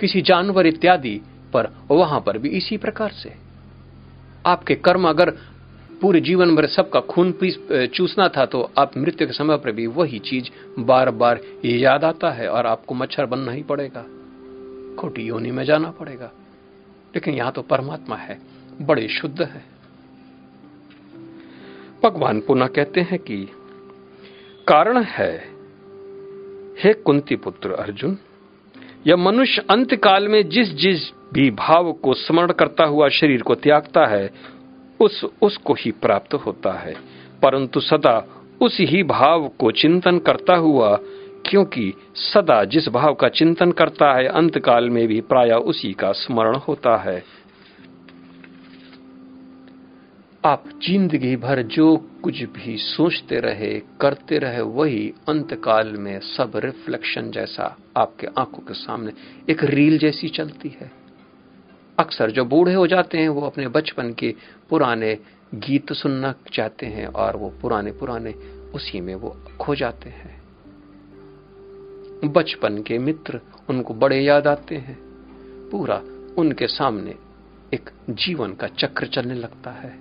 [0.00, 1.20] किसी जानवर इत्यादि
[1.52, 3.34] पर, वहाँ पर भी इसी प्रकार से।
[4.46, 5.38] आपके कर्म अगर
[6.00, 7.58] पूरे जीवन भर सबका खून पीस
[7.94, 12.30] चूसना था तो आप मृत्यु के समय पर भी वही चीज़ बार बार याद आता
[12.30, 14.02] है और आपको मच्छर बनना ही पड़ेगा।
[14.96, 16.32] खोटी योनि में जाना पड़ेगा।
[17.14, 18.38] लेकिन यहाँ तो परमात्मा है,
[18.82, 19.64] बड़े शुद्ध है।
[22.04, 23.48] भगवान पुनः कहते हैं कि,
[24.68, 25.36] कारण है,
[26.82, 28.18] हे कुंती पुत्र अर्जुन,
[29.06, 33.54] यह मनुष्य अंत काल में जिस जिस भी भाव को स्मरण करता हुआ शरीर को
[33.54, 34.30] त्यागता है
[35.00, 36.94] उस, उसको ही प्राप्त होता है।
[37.42, 38.26] परंतु सदा
[38.62, 40.98] उस ही भाव को चिंतन करता हुआ,
[41.46, 46.56] क्योंकि सदा जिस भाव का चिंतन करता है, अंतकाल में भी प्राय उसी का स्मरण
[46.56, 47.40] होता है।
[50.44, 57.30] आप ज़िंदगी भर जो कुछ भी सोचते रहे, करते रहे, वही अंतकाल में सब रिफ्लेक्शन
[57.30, 59.12] जैसा आपके आँखों के सामने
[59.50, 60.99] एक रील जैसी चलती है।
[62.00, 64.34] अक्सर जो बूढ़े हो जाते हैं, वो अपने बचपन के
[64.70, 65.18] पुराने
[65.54, 68.30] गीत सुनना चाहते हैं और वो पुराने पुराने
[68.74, 70.42] उसी में वो खो जाते हैं।
[72.24, 74.98] बचपन के मित्र उनको बड़े याद आते हैं।
[75.70, 76.02] पूरा
[76.38, 77.14] उनके सामने
[77.74, 79.98] एक जीवन का चक्र चलने लगता है।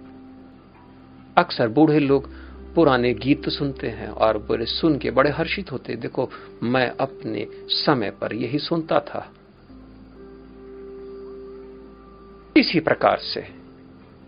[1.37, 2.29] अक्सर बूढ़े लोग
[2.75, 6.29] पुराने गीत सुनते हैं और बड़े सुन के बड़े हर्षित होते देखो,
[6.63, 9.31] मैं अपने समय पर यही सुनता था।
[12.55, 13.45] इसी प्रकार से,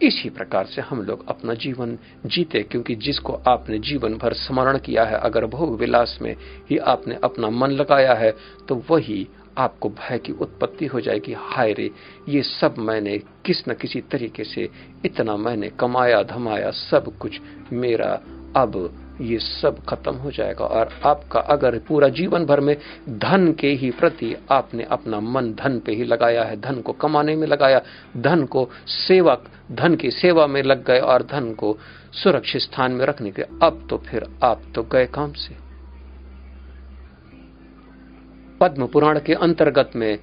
[0.02, 5.04] इसी प्रकार से हम लोग अपना जीवन जीते, क्योंकि जिसको आपने जीवन भर स्मरण किया
[5.04, 6.36] है, अगर भोग विलास में
[6.70, 8.32] ही आपने अपना मन लगाया है
[8.68, 11.90] तो वही आपको भय की उत्पत्ति हो जाएगी। हाय रे,
[12.30, 14.70] ये सब मैंने किस न किसी तरीके से,
[15.06, 17.40] इतना मैंने कमाया, धमाया, सब कुछ
[17.74, 18.14] मेरा
[18.56, 22.76] अब ये सब खत्म हो जाएगा। और आपका अगर पूरा जीवन भर में
[23.10, 27.36] धन के ही प्रति आपने अपना मन धन पे ही लगाया है, धन को कमाने
[27.36, 27.82] में लगाया,
[28.18, 31.78] धन को सेवक, धन की सेवा में लग गए और धन को
[32.14, 35.56] सुरक्षित स्थान में रखने के, अब तो फिर आप तो गए काम से।
[38.60, 40.20] पद्म पुराण के अंतर्गत में,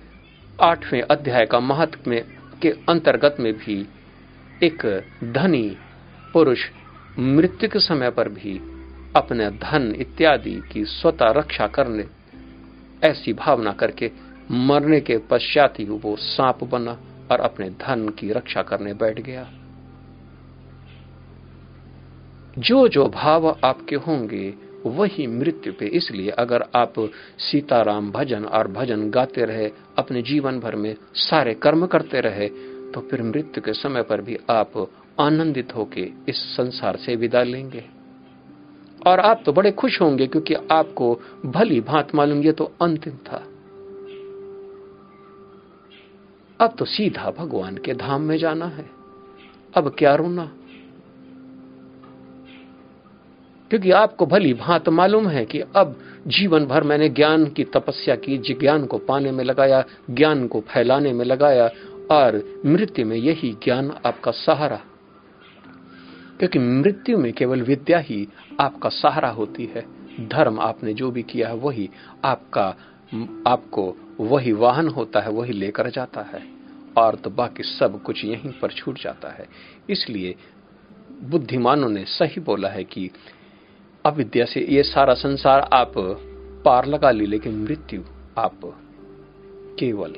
[0.61, 2.25] आठवें अध्याय का महत्व में,
[2.63, 3.89] के अंतर्गत में भी
[4.63, 5.77] एक धनी
[6.33, 6.59] पुरुष
[7.19, 8.61] मृत्यु के समय पर भी
[9.19, 12.05] अपने धन इत्यादि की स्वतः रक्षा करने
[13.03, 14.11] ऐसी भावना करके
[14.51, 16.99] मरने के पश्चात ही वो सांप बना
[17.31, 19.49] और अपने धन की रक्षा करने बैठ गया।
[22.59, 24.55] जो जो भाव आपके होंगे,
[24.87, 26.95] वही मृत्यु पे इसलिए अगर आप
[27.41, 32.49] सीताराम भजन और भजन गाते रहे, अपने जीवन भर में सारे कर्म करते रहे
[32.93, 34.73] तो फिर मृत्यु के समय पर भी आप
[35.21, 37.85] आनंदित होके इस संसार से विदा लेंगे।
[39.07, 43.47] और आप तो बड़े खुश होंगे क्योंकि आपको भली भांत मालूम ये तो अंतिम था।
[46.61, 48.91] अब तो सीधा भगवान के धाम में जाना है।
[49.75, 50.53] अब क्या रोना?
[53.71, 58.39] क्योंकि आपको भली भांत मालूम है कि अब जीवन भर मैंने ज्ञान की तपस्या की
[58.39, 61.71] ज्ञान को पाने में लगाया, ज्ञान को फैलाने में लगाया,
[62.11, 64.81] और मृत्यु में यही ज्ञान आपका सहारा।
[66.39, 68.29] क्योंकि मृत्यु में केवल विद्या ही
[68.61, 69.87] आपका सहारा होती है।
[70.29, 71.91] धर्म आपने जो भी किया है, वही
[72.25, 72.69] आपका,
[73.47, 76.43] आपको वही वाहन होता है, वही लेकर जाता है।
[76.99, 79.47] और तो बाकी सब कुछ यहीं पर छूट जाता है।
[79.91, 80.35] इसलिए
[81.23, 83.11] बुद्धिमानों ने सही बोला है कि
[84.05, 85.93] अविद्या से ये सारा संसार आप
[86.65, 88.03] पार लगा ली, लेकिन मृत्यु
[88.39, 88.61] आप
[89.79, 90.15] केवल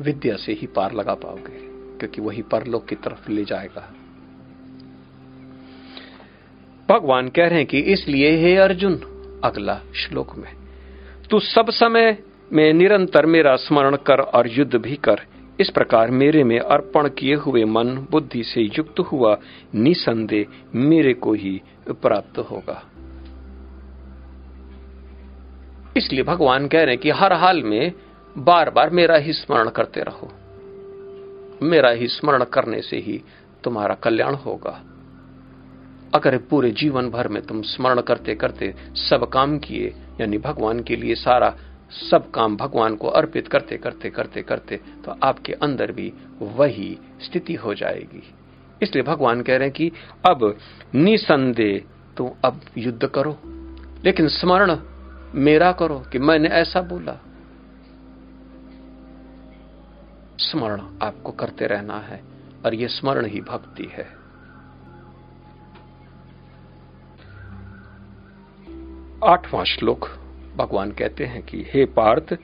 [0.00, 1.58] विद्या से ही पार लगा पाओगे,
[1.98, 3.94] क्योंकि वही परलोक की तरफ़ ले जाएगा।
[6.88, 8.94] भगवान कह रहे हैं कि इसलिए हे अर्जुन,
[9.44, 10.52] अगला श्लोक में,
[11.30, 12.18] तू सब समय
[12.52, 15.20] में निरंतर मेरा स्मरण कर और युद्ध भी कर।
[15.60, 19.38] इस प्रकार मेरे में अर्पण किए हुए मन बुद्धि से युक्त हुआ,
[19.74, 22.82] निसंदेह मेरे को ही प्राप्त होगा।
[25.96, 27.92] इसलिए भगवान कह रहे हैं कि हर हाल में
[28.38, 30.32] बार बार मेरा ही स्मरण करते रहो।
[31.62, 33.22] मेरा ही स्मरण करने से ही
[33.64, 34.82] तुम्हारा कल्याण होगा।
[36.16, 40.96] अगर पूरे जीवन भर में तुम स्मरण करते करते सब काम किए, यानी भगवान के
[40.96, 41.54] लिए सारा
[42.10, 47.54] सब काम भगवान को अर्पित करते करते करते करते तो आपके अंदर भी वही स्थिति
[47.54, 48.22] हो जाएगी।
[48.82, 49.90] इसलिए भगवान कह रहे हैं कि
[50.26, 50.56] अब
[50.94, 51.82] निसंदेह
[52.16, 53.38] तो अब युद्ध करो,
[54.04, 54.76] लेकिन स्मरण
[55.34, 57.18] मेरा करो कि मैंने ऐसा बोला।
[60.40, 62.20] स्मरण आपको करते रहना है,
[62.66, 64.15] और यह स्मरण ही भक्ति है।
[69.24, 70.08] आठवां श्लोक
[70.56, 72.36] भगवान कहते हैं कि, हे पार्थ,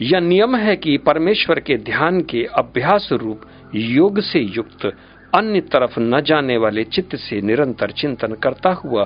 [0.00, 3.40] यह नियम है कि परमेश्वर के ध्यान के अभ्यास रूप
[3.74, 4.86] योग से युक्त
[5.34, 9.04] अन्य तरफ़ न जाने वाले चित्त से निरंतर चिंतन करता हुआ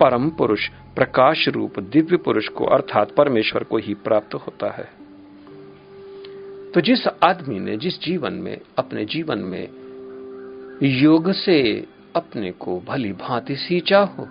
[0.00, 4.88] परम पुरुष, प्रकाश रूप दिव्य पुरुष को अर्थात परमेश्वर को ही प्राप्त होता है।
[6.72, 9.68] तो जिस आदमी ने जिस जीवन में, अपने जीवन में
[10.82, 14.28] योग से अपने को भली भांति सींचा हो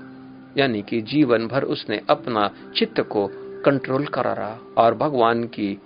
[0.58, 3.30] यानी कि जीवन भर उसने अपना चित्त को
[3.66, 5.78] कंट्रोल करा रहा और भगवान की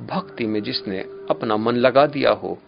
[0.00, 2.58] भक्ति में जिसने अपना मन लगा दिया हो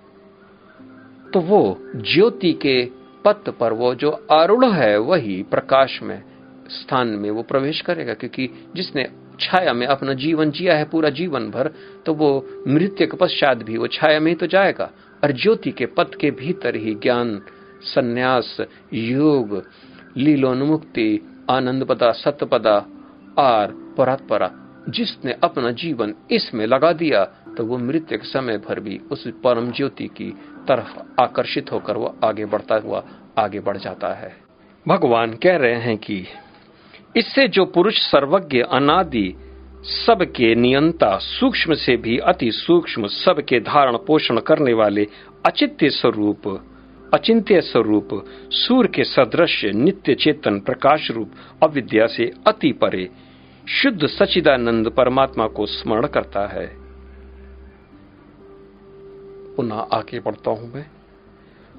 [1.35, 2.91] तो वो ज्योति के
[3.25, 6.23] पथ पर वो जो आरूढ़ है वही प्रकाश में,
[6.71, 11.51] स्थान में वो प्रवेश करेगा। क्योंकि जिसने छाया में अपना जीवन जिया है पूरा जीवन
[11.51, 11.71] भर
[12.07, 14.91] तो वो मृत्यु के पश्चात भी वो छाया में ही तो जाएगा।
[15.25, 17.43] और ज्योति के पथ के भीतर ही ज्ञान,
[17.83, 18.61] संन्यास,
[18.93, 19.63] योग,
[20.17, 22.77] लीलोन्मुक्ति आनंद पदा सत्य पदा
[23.39, 24.51] और परात्परा,
[24.89, 27.25] जिसने अपना जीवन इसमें लगा दिया
[27.57, 30.31] तो वो मृत्यु के समय भर भी उस परम ज्योति की
[30.69, 33.03] तरफ़ आकर्षित होकर वो आगे बढ़ता हुआ
[33.39, 34.33] आगे बढ़ जाता है।
[34.87, 36.25] भगवान कह रहे हैं कि
[37.17, 39.35] इससे जो पुरुष सर्वज्ञ, अनादि,
[39.85, 45.07] सबके नियंता, सूक्ष्म से भी अति सूक्ष्म, सबके धारण पोषण करने वाले
[45.47, 46.43] अचित्य स्वरूप
[47.15, 48.09] अचिंत्य स्वरूप
[48.51, 51.31] सूर्य के सदृश नित्य चेतन प्रकाश रूप
[51.63, 53.09] अविद्या से अति परे,
[53.69, 56.67] शुद्ध सचिदानंद परमात्मा को स्मरण करता है।
[59.57, 60.87] पुनः आगे बढ़ता हूँ मैं।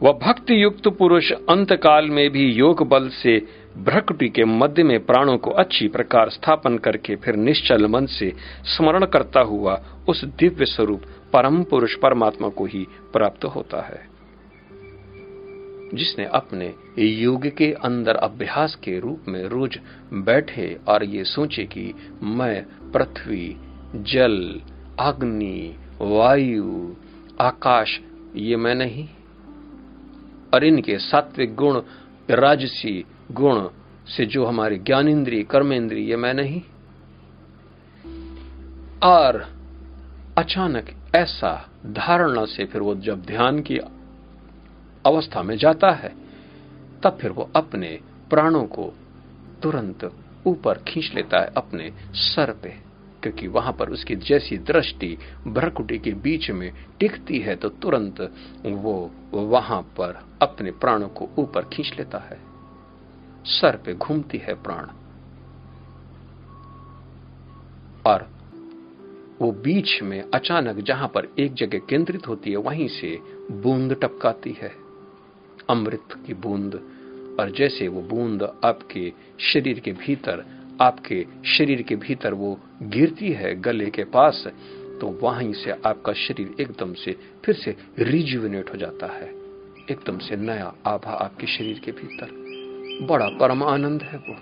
[0.03, 5.05] वह भक्ति युक्त पुरुष अंत काल में भी योग बल से भ्रकुटी के मध्य में
[5.05, 8.33] प्राणों को अच्छी प्रकार स्थापन करके फिर निश्चल मन से
[8.65, 11.01] स्मरण करता हुआ उस दिव्य स्वरूप
[11.33, 14.08] परम पुरुष परमात्मा को ही प्राप्त होता है।
[15.93, 19.79] जिसने अपने योग के अंदर अभ्यास के रूप में रोज
[20.13, 23.57] बैठे और ये सोचे कि मैं पृथ्वी,
[23.95, 24.61] जल,
[24.99, 26.95] अग्नि, वायु,
[27.41, 27.99] आकाश,
[28.35, 29.09] ये मैं नहीं।
[30.53, 31.81] और इनके सात्विक गुण,
[32.29, 33.67] राजसी गुण
[34.07, 36.61] से जो हमारे ज्ञानेन्द्रिय कर्मेंद्रिय ये मैं नहीं।
[39.03, 39.59] और
[40.37, 40.85] अचानक
[41.15, 43.77] ऐसा धारणा से फिर वो जब ध्यान की
[45.09, 46.13] अवस्था में जाता है,
[47.03, 47.99] तब फिर वो अपने
[48.29, 48.93] प्राणों को
[49.63, 50.11] तुरंत
[50.47, 52.69] ऊपर खींच लेता है अपने सर पे,
[53.23, 58.21] क्योंकि वहाँ पर उसकी जैसी दृष्टि भ्रकुटी के बीच में टिकती है तो तुरंत
[58.65, 62.39] वो वहाँ पर अपने प्राणों को ऊपर खींच लेता है।
[63.45, 64.87] सर पे घूमती है प्राण।
[68.05, 68.27] और
[69.41, 73.17] वो बीच में अचानक जहाँ पर एक जगह केंद्रित होती है, वहीं से
[73.53, 74.71] बूंद टपकाती है।
[75.69, 76.75] अमृत की बूंद,
[77.39, 80.45] और जैसे वो बूंद आपके शरीर के भीतर,
[80.81, 84.47] आपके शरीर के भीतर वो गिरती है गले के पास
[85.01, 87.15] तो वहीं से आपका शरीर एकदम से
[87.45, 89.27] फिर से रिजुविनेट हो जाता है।
[89.91, 92.27] एकदम से नया आभा आपके शरीर के भीतर।
[93.07, 94.35] बड़ा परम आनंद है वो।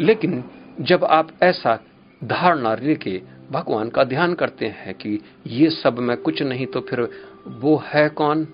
[0.00, 0.44] लेकिन
[0.80, 1.78] जब आप ऐसा
[2.24, 3.20] धारणा लेके
[3.50, 7.08] भगवान का ध्यान करते हैं कि ये सब मैं कुछ नहीं तो फिर
[7.46, 8.46] वो है कौन?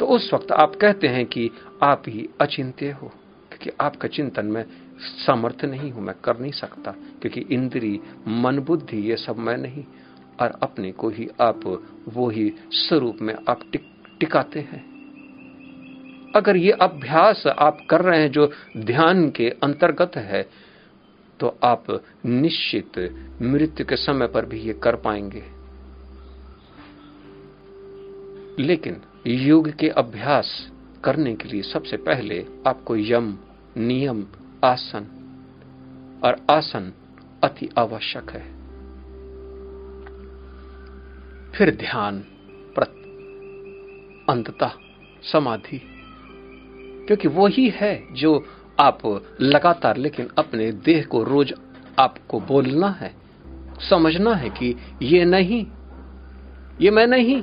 [0.00, 1.50] तो उस वक्त आप कहते हैं कि
[1.82, 3.08] आप ही अचिंत्य हो
[3.48, 4.64] क्योंकि आपका चिंतन में
[5.26, 9.84] समर्थ नहीं हूँ मैं कर नहीं सकता क्योंकि इंद्री मन बुद्धि ये सब मैं नहीं
[10.40, 11.66] और अपने को ही आप
[12.08, 13.84] वो ही स्वरूप में आप टिक,
[14.20, 14.86] टिकाते हैं।
[16.34, 20.42] अगर ये अभ्यास आप कर रहे हैं जो ध्यान के अंतर्गत है
[21.40, 21.86] तो आप
[22.26, 22.98] निश्चित
[23.42, 25.57] मृत्यु के समय पर भी ये कर पाएँगे।
[28.58, 30.70] लेकिन योग के अभ्यास
[31.04, 33.38] करने के लिए सबसे पहले आपको यम,
[33.76, 34.26] नियम,
[34.64, 35.06] आसन
[36.24, 36.92] और आसन
[37.44, 38.46] अति आवश्यक है।
[41.52, 42.24] फिर ध्यान
[44.28, 44.70] अंततः
[45.22, 45.80] समाधि,
[47.06, 48.46] क्योंकि वो ही है जो
[48.80, 49.00] आप
[49.40, 51.54] लगातार लेकिन अपने देह को रोज
[51.98, 53.14] आपको बोलना है,
[53.90, 55.66] समझना है कि ये नहीं,
[56.80, 57.42] ये मैं नहीं।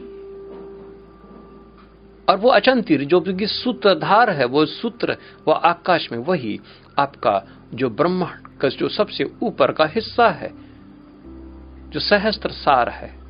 [2.30, 5.18] और वो अचंतिर, जो कि सूत्रधार है, वो सूत्र,
[5.48, 6.60] वो आकाश में, वही
[7.00, 10.52] आपका जो ब्रह्मांड का, जो सबसे ऊपर का हिस्सा है,
[11.90, 13.26] जो सहस्त्र सार है,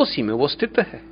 [0.00, 1.02] उसी में वो स्थित है।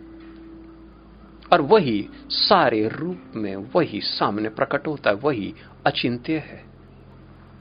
[1.53, 5.55] और वही सारे रूप में, वही सामने प्रकट होता है, वही
[5.87, 6.64] अचिंत्य है,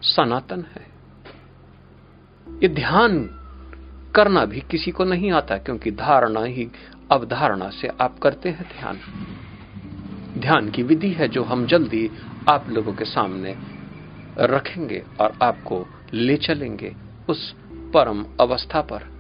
[0.02, 0.94] सनातन है।
[2.64, 3.40] ये ध्यान
[4.16, 6.70] करना भी किसी को नहीं आता, क्योंकि धारणा ही
[7.12, 9.00] अवधारणा से आप करते हैं ध्यान।
[10.42, 12.12] ध्यान की विधि है जो हम जल्दी
[12.50, 13.58] आप लोगों के सामने
[14.40, 16.96] रखेंगे और आपको ले चलेंगे
[17.30, 19.14] उस परम अवस्था पर।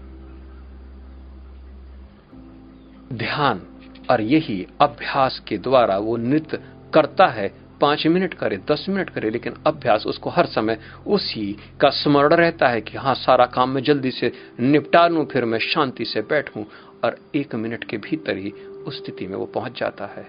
[3.14, 3.62] ध्यान
[4.10, 6.64] और यही अभ्यास के द्वारा वो नृत्य
[6.94, 11.89] करता है पाँच मिनट करे, दस मिनट करे, लेकिन अभ्यास उसको हर समय उसी का
[11.89, 16.05] स्मरण रहता है कि हाँ सारा काम मैं जल्दी से निपटा लू, फिर मैं शांति
[16.05, 16.63] से बैठूं,
[17.03, 18.51] और एक मिनट के भीतर ही
[18.88, 20.28] उस स्थिति में वो पहुँच जाता है।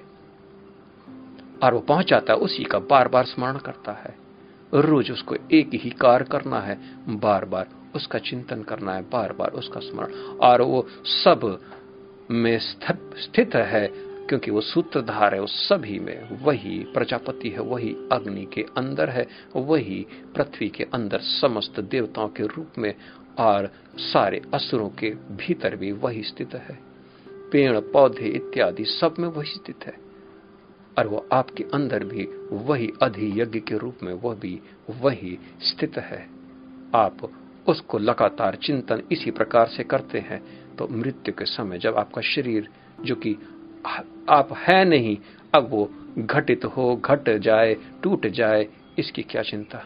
[1.62, 4.14] और वो पहुँच जाता है, उसी का बार बार स्मरण करता है।
[4.74, 6.78] रोज उसको एक ही कार्य करना है
[7.09, 11.61] बार बार उसका चिंतन करना है बार बार उसका स्मरण। और वो सब
[12.30, 18.49] में स्थित है क्योंकि वो सूत्रधार है, वो सभी में वही प्रजापति है, वही अग्नि
[18.53, 22.95] के अंदर है, वही पृथ्वी के अंदर समस्त देवताओं के रूप में
[23.39, 26.79] और सारे असुरों के भीतर भी वही स्थित है।
[27.53, 30.05] पेड़, पौधे इत्यादि सब में वही स्थित है।
[30.99, 34.61] और वो आपके अंदर भी वही अधियज्ञ के रूप में वह भी
[34.91, 36.29] वही स्थित है।
[36.95, 37.31] आप
[37.68, 40.43] उसको लगातार चिंतन इसी प्रकार से करते हैं
[40.77, 42.68] तो मृत्यु के समय जब आपका शरीर,
[43.01, 43.37] जो कि
[43.87, 45.16] आप है नहीं,
[45.55, 48.66] अब वो घटित हो, घट जाए, टूट जाए,
[48.99, 49.82] इसकी क्या चिंता?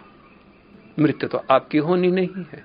[0.99, 2.63] मृत्यु तो आपकी होनी नहीं है,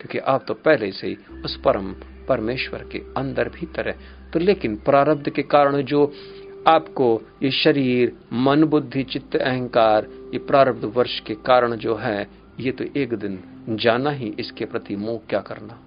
[0.00, 1.92] क्योंकि आप तो पहले से ही उस परम
[2.28, 3.96] परमेश्वर के अंदर भीतर है।
[4.32, 6.12] तो लेकिन प्रारब्ध के कारण जो
[6.68, 12.28] आपको ये शरीर, मन, बुद्धि, चित्त, अहंकार, ये प्रारब्ध वर्ष के कारण जो है,
[12.60, 15.78] ये तो एक दिन जाना ही इसके प्रति मोह क्या करना?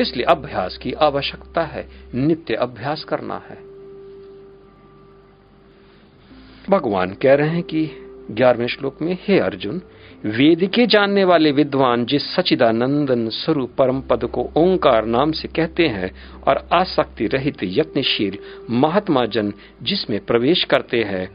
[0.00, 3.56] इसलिए अभ्यास की आवश्यकता है, नित्य अभ्यास करना है।
[6.70, 7.90] भगवान कह रहे हैं कि
[8.30, 9.80] ग्यारहवें श्लोक में, हे अर्जुन
[10.26, 15.86] वेद के जानने वाले विद्वान जिस सचिदानंदन स्वरूप परम पद को ओंकार नाम से कहते
[15.88, 16.10] हैं
[16.42, 18.38] और आसक्ति रहित यत्नशील
[18.70, 21.26] महात्मा जन जिसमें प्रवेश करते हैं,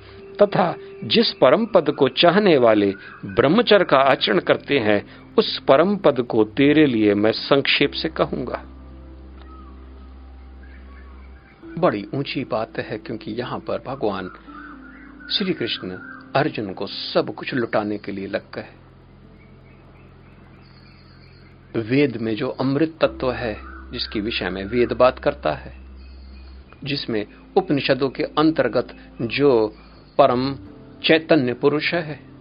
[0.41, 2.93] तथा जिस परम पद को चाहने वाले
[3.25, 5.01] ब्रह्मचर्य का आचरण करते हैं
[5.37, 8.63] उस परम पद को तेरे लिए मैं संक्षेप से कहूँगा।
[11.77, 14.29] बड़ी ऊँची बात है क्योंकि यहाँ पर भगवान
[15.31, 15.89] श्री कृष्ण
[16.35, 18.67] अर्जुन को सब कुछ लुटाने के लिए लग गए।
[21.79, 23.57] वेद में जो अमृत तत्व है,
[23.91, 25.73] जिसके विषय में वेद बात करता है,
[26.83, 27.25] जिसमें
[27.57, 29.75] उपनिषदों के अंतर्गत जो
[30.17, 30.55] परम
[31.03, 32.32] चैतन्य पुरुष है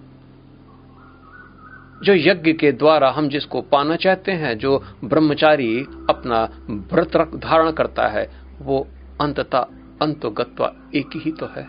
[2.02, 8.08] जो यज्ञ के द्वारा हम जिसको पाना चाहते हैं, जो ब्रह्मचारी अपना व्रत धारण करता
[8.08, 8.30] है,
[8.62, 8.88] वो
[9.20, 9.58] अंततः
[10.02, 11.68] अंतोगत्वा एक ही तो है।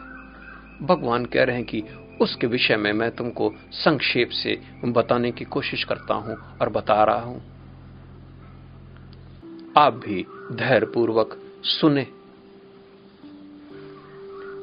[0.82, 1.84] भगवान कह रहे हैं कि
[2.22, 7.22] उसके विषय में मैं तुमको संक्षेप से बताने की कोशिश करता हूँ और बता रहा
[7.22, 7.42] हूँ।
[9.78, 12.08] आप भी धैर्य पूर्वक सुने।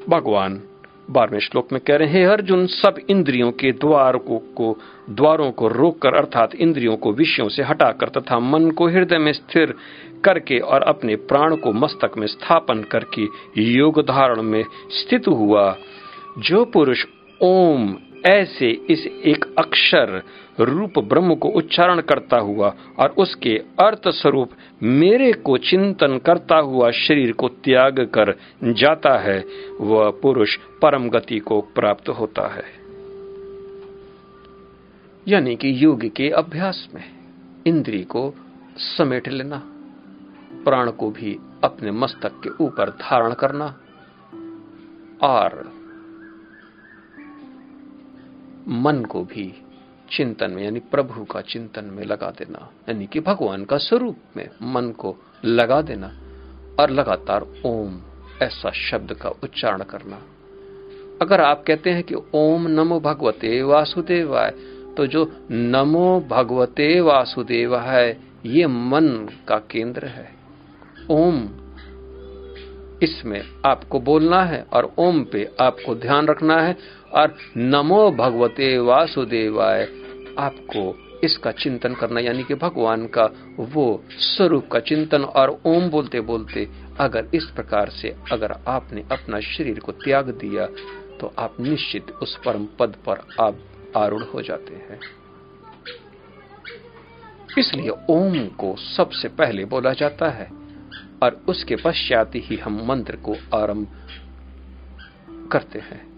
[0.08, 0.62] भगवान
[1.10, 4.78] बारहवें श्लोक में कह रहे हैं अर्जुन सब इंद्रियों के द्वार को, को
[5.10, 9.74] द्वारों को रोककर अर्थात इंद्रियों को विषयों से हटाकर तथा मन को हृदय में स्थिर
[10.24, 13.26] करके और अपने प्राण को मस्तक में स्थापन करके
[13.62, 15.76] योग धारण में स्थित हुआ।
[16.38, 17.04] जो पुरुष
[17.42, 17.96] ओम
[18.26, 20.22] ऐसे इस एक अक्षर
[20.60, 24.50] रूप ब्रह्म को उच्चारण करता हुआ और उसके अर्थ स्वरूप
[24.82, 29.44] मेरे को चिंतन करता हुआ शरीर को त्याग कर जाता है,
[29.80, 32.64] वह पुरुष परम गति को प्राप्त होता है।
[35.28, 37.04] यानी कि योग के अभ्यास में
[37.66, 38.34] इंद्री को
[38.76, 39.62] समेट लेना,
[40.64, 43.66] प्राण को भी अपने मस्तक के ऊपर धारण करना,
[45.22, 45.79] और
[48.68, 49.52] मन को भी
[50.10, 54.48] चिंतन में, यानी प्रभु का चिंतन में लगा देना, यानी कि भगवान का स्वरूप में
[54.62, 56.10] मन को लगा देना
[56.80, 58.00] और लगातार ओम
[58.42, 60.22] ऐसा शब्द का उच्चारण करना।
[61.22, 64.50] अगर आप कहते हैं कि ओम नमो भगवते वासुदेवाय
[64.96, 70.28] तो जो नमो भगवते वासुदेव है, ये मन का केंद्र है।
[71.10, 71.48] ओम
[73.02, 76.76] इसमें आपको बोलना है और ओम पे आपको ध्यान रखना है
[77.12, 79.88] और नमो भगवते वासुदेवाय।
[80.38, 80.82] आपको
[81.24, 83.24] इसका चिंतन करना, यानी कि भगवान का
[83.58, 86.68] वो स्वरूप का चिंतन और ओम बोलते बोलते
[87.00, 90.66] अगर इस प्रकार से अगर आपने अपना शरीर को त्याग दिया
[91.20, 93.58] तो आप निश्चित उस परम पद पर आप
[93.96, 95.00] आरूढ़ हो जाते हैं।
[97.58, 100.48] इसलिए ओम को सबसे पहले बोला जाता है
[101.22, 103.86] और उसके पश्चात ही हम मंत्र को आरंभ
[105.52, 106.09] करते हैं।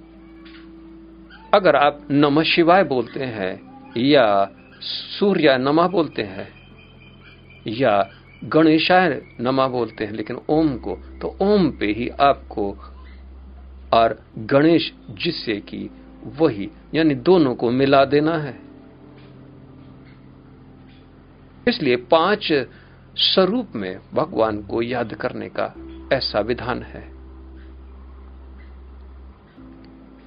[1.55, 4.51] अगर आप नमः शिवाय बोलते हैं, या
[4.81, 6.49] सूर्य नमा बोलते हैं,
[7.67, 8.11] या
[8.45, 12.77] गणेशाय नमा बोलते हैं, लेकिन ओम को तो ओम पे ही आपको
[13.93, 15.91] और गणेश जिससे कि
[16.25, 18.59] वही, यानी दोनों को मिला देना है।
[21.69, 22.67] इसलिए पाँच
[23.17, 25.75] स्वरूप में भगवान को याद करने का
[26.13, 27.12] ऐसा विधान है।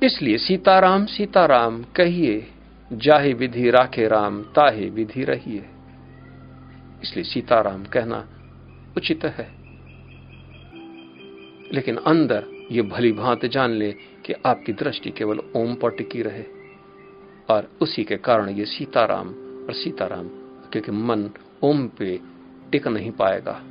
[0.03, 2.47] इसलिए सीताराम सीताराम, कहिए,
[2.93, 5.65] जाहे विधि, राखे राम, ताहे विधि रहिए।
[7.03, 8.29] इसलिए सीताराम कहना
[8.97, 9.55] उचित है।
[11.73, 13.91] लेकिन अंदर ये भली भांत जान ले
[14.25, 16.43] कि आपकी दृष्टि केवल ओम पर टिकी रहे,
[17.49, 19.27] और उसी के कारण ये सीताराम
[19.65, 20.27] और सीताराम,
[20.71, 21.29] क्योंकि मन
[21.63, 22.19] ओम पे
[22.71, 23.61] टिक नहीं पाएगा।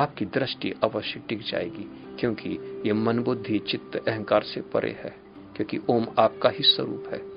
[0.00, 5.23] आपकी दृष्टि अवश्य टिक जाएगी, क्योंकि ये मन बुद्धि चित्त, अहंकार से परे है।
[5.56, 7.34] क्योंकि ओम आपका ही स्वरूप है।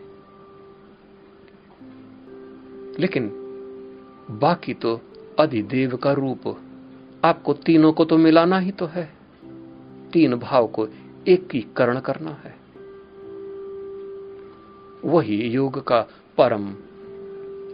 [3.00, 3.32] लेकिन
[4.32, 5.02] बाकी तो
[5.40, 6.62] अधिदेव का रूप,
[7.26, 9.14] आपको तीनों को तो मिलाना ही तो है।
[10.14, 10.88] तीन भाव को
[11.28, 12.56] एकीकरण करना है।
[15.06, 16.02] वही योग का
[16.38, 16.76] परम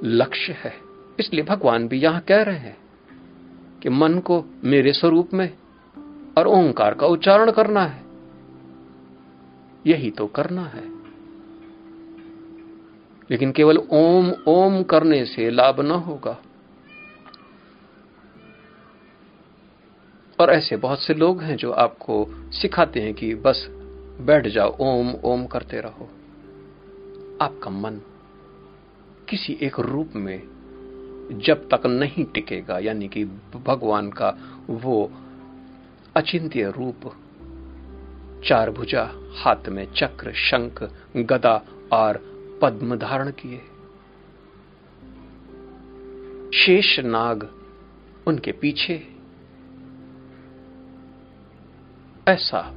[0.04, 0.74] लक्ष्य है।
[1.20, 2.78] इसलिए भगवान भी यहाँ कह रहे हैं
[3.82, 5.58] कि मन को मेरे स्वरूप में
[6.38, 8.03] और ओंकार का उच्चारण करना है।
[9.88, 11.04] यही तो करना है।
[13.32, 16.38] लेकिन केवल ओम ओम करने से लाभ न होगा।
[20.40, 23.68] और ऐसे बहुत से लोग हैं जो आपको सिखाते हैं कि बस
[24.22, 26.10] बैठ जाओ, ओम ओम करते रहो।
[27.42, 28.02] आपका मन
[29.30, 30.42] किसी एक रूप में
[31.32, 33.26] जब तक नहीं टिकेगा, यानी कि
[33.66, 34.38] भगवान का
[34.70, 35.12] वो
[36.16, 37.16] अचिंत्य रूप
[38.46, 40.84] चार भुजा हाथ में चक्र, शंख,
[41.18, 43.58] गदा और पद्म धारण किए।
[46.58, 47.50] शेष नाग
[48.28, 49.08] उनके पीछे।
[52.28, 52.74] ऐसा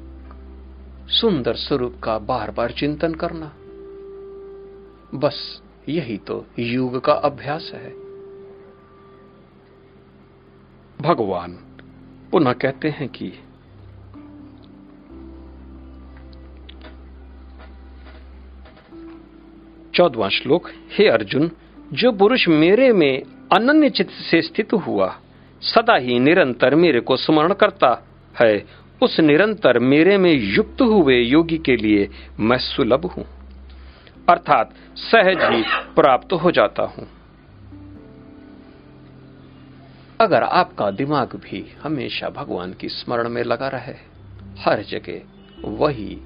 [1.09, 3.53] सुंदर स्वरूप का बार बार चिंतन करना।
[5.19, 7.91] बस यही तो युग का अभ्यास है।
[11.01, 11.53] भगवान
[12.33, 13.33] पुनः कहते हैं कि
[19.97, 21.51] चौदवा श्लोक, हे अर्जुन,
[21.93, 23.23] जो पुरुष मेरे में
[23.53, 25.19] अनन्य चित्त से स्थित हुआ,
[25.61, 28.07] सदा ही निरंतर मेरे को स्मरण करता
[28.41, 28.67] है।
[29.03, 32.09] उस निरंतर मेरे में युक्त हुए योगी के लिए
[32.41, 33.25] मैं सुलभ हूँ।
[34.29, 35.63] अर्थात सहज ही
[35.95, 37.09] प्राप्त हो जाता हूँ।
[40.21, 43.95] अगर आपका दिमाग भी हमेशा भगवान की स्मरण में लगा रहे,
[44.59, 45.21] हर जगह
[45.65, 46.19] वही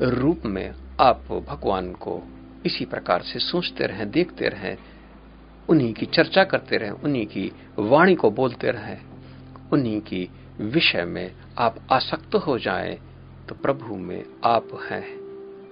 [0.00, 2.28] रूप में आप भगवान को
[2.66, 4.76] इसी प्रकार से सोचते रहें, देखते रहें,
[5.68, 9.00] उन्हीं की चर्चा करते रहें, उन्हीं की वाणी को बोलते रहें,
[9.72, 10.28] उन्हीं की
[10.60, 12.98] विषय में आप आसक्त हो जाएँ
[13.48, 15.04] तो प्रभु में आप हैं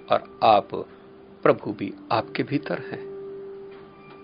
[0.07, 0.69] और आप
[1.45, 3.01] प्रभु भी आपके भीतर हैं।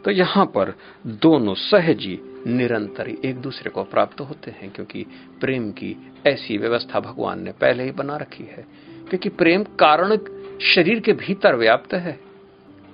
[0.04, 0.74] तो यहाँ पर
[1.06, 5.06] दोनों सहजी, निरंतर एक दूसरे को प्राप्त होते हैं, क्योंकि
[5.40, 5.96] प्रेम की
[6.26, 8.66] ऐसी व्यवस्था भगवान ने पहले ही बना रखी है,
[9.08, 10.16] क्योंकि प्रेम कारण
[10.74, 12.18] शरीर के भीतर व्याप्त है।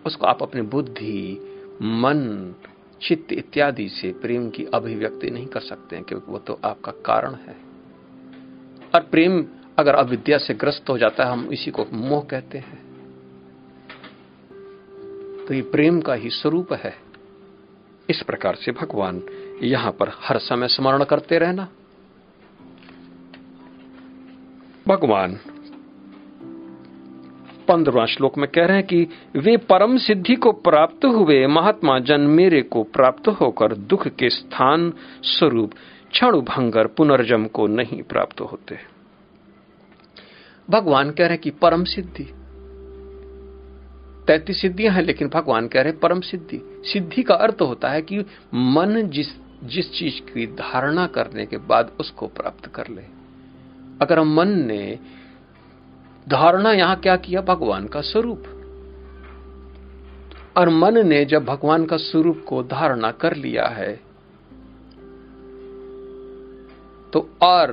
[0.07, 1.38] उसको आप अपनी बुद्धि,
[1.82, 2.55] मन,
[3.02, 7.34] चित्त इत्यादि से प्रेम की अभिव्यक्ति नहीं कर सकते हैं, क्योंकि वो तो आपका कारण
[7.34, 7.57] है।
[8.94, 9.46] और प्रेम
[9.78, 12.84] अगर अविद्या से ग्रस्त हो जाता है, हम इसी को मोह कहते हैं।
[15.46, 16.94] तो ये प्रेम का ही स्वरूप है।
[18.11, 19.22] इस प्रकार से भगवान
[19.62, 21.68] यहाँ पर हर समय स्मरण करते रहना।
[24.88, 25.40] भगवान
[27.69, 29.07] पंद्रवा श्लोक में कह रहे हैं कि
[29.37, 34.93] वे परम सिद्धि को प्राप्त हुए महात्मा जन मेरे को प्राप्त होकर दुख के स्थान
[35.23, 35.73] स्वरूप
[36.11, 38.79] क्षण भंगर पुनर्जम को नहीं प्राप्त होते।
[40.71, 42.25] भगवान कह रहे कि परम सिद्धि।
[44.27, 48.03] तैतीस सिद्धियाँ हैं, लेकिन भगवान कह रहे हैं परम सिद्धि। सिद्धि का अर्थ होता है
[48.03, 48.19] कि
[48.55, 49.27] मन जिस
[49.65, 53.03] जिस चीज़ की धारणा करने के बाद उसको प्राप्त कर ले।
[54.03, 54.99] अगर मन ने
[56.27, 57.41] धारणा यहाँ क्या किया?
[57.41, 58.45] भगवान का स्वरूप।
[60.57, 63.93] और मन ने जब भगवान का स्वरूप को धारणा कर लिया है
[67.12, 67.72] तो और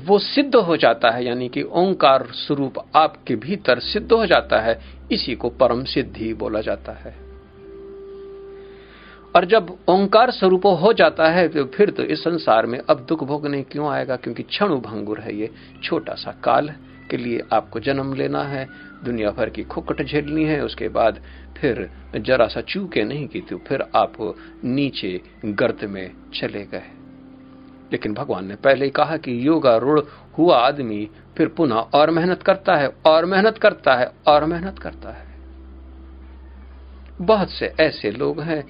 [0.00, 4.78] वो सिद्ध हो जाता है, यानी कि ओंकार स्वरूप आपके भीतर सिद्ध हो जाता है,
[5.12, 7.14] इसी को परम सिद्धि बोला जाता है।
[9.36, 13.24] और जब ओंकार स्वरूप हो जाता है तो फिर तो इस संसार में अब दुख
[13.24, 14.16] भोगने क्यों आएगा?
[14.16, 15.50] क्योंकि क्षण भंगुर है ये,
[15.82, 16.70] छोटा सा काल
[17.14, 18.68] के लिए आपको जन्म लेना है,
[19.04, 21.20] दुनिया भर की खुकट झेलनी है, उसके बाद
[21.58, 24.34] फिर जरा सा चूके नहीं की तो फिर आप
[24.64, 26.90] नीचे गर्त में चले गए।
[27.92, 30.00] लेकिन भगवान ने पहले ही कहा कि योगारूढ़
[30.38, 35.10] हुआ आदमी फिर पुनः और मेहनत करता है, और मेहनत करता है, और मेहनत करता
[35.10, 35.26] है।
[37.20, 38.64] बहुत से ऐसे लोग हैं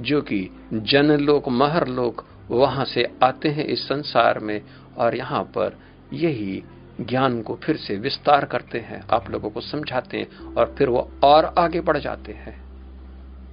[0.00, 4.60] जो कि जन लोक, महर लोग वहाँ से आते हैं इस संसार में
[4.96, 5.78] और यहाँ पर
[6.12, 6.62] यही
[7.00, 11.10] ज्ञान को फिर से विस्तार करते हैं, आप लोगों को समझाते हैं और फिर वो
[11.24, 12.70] और आगे बढ़ जाते हैं।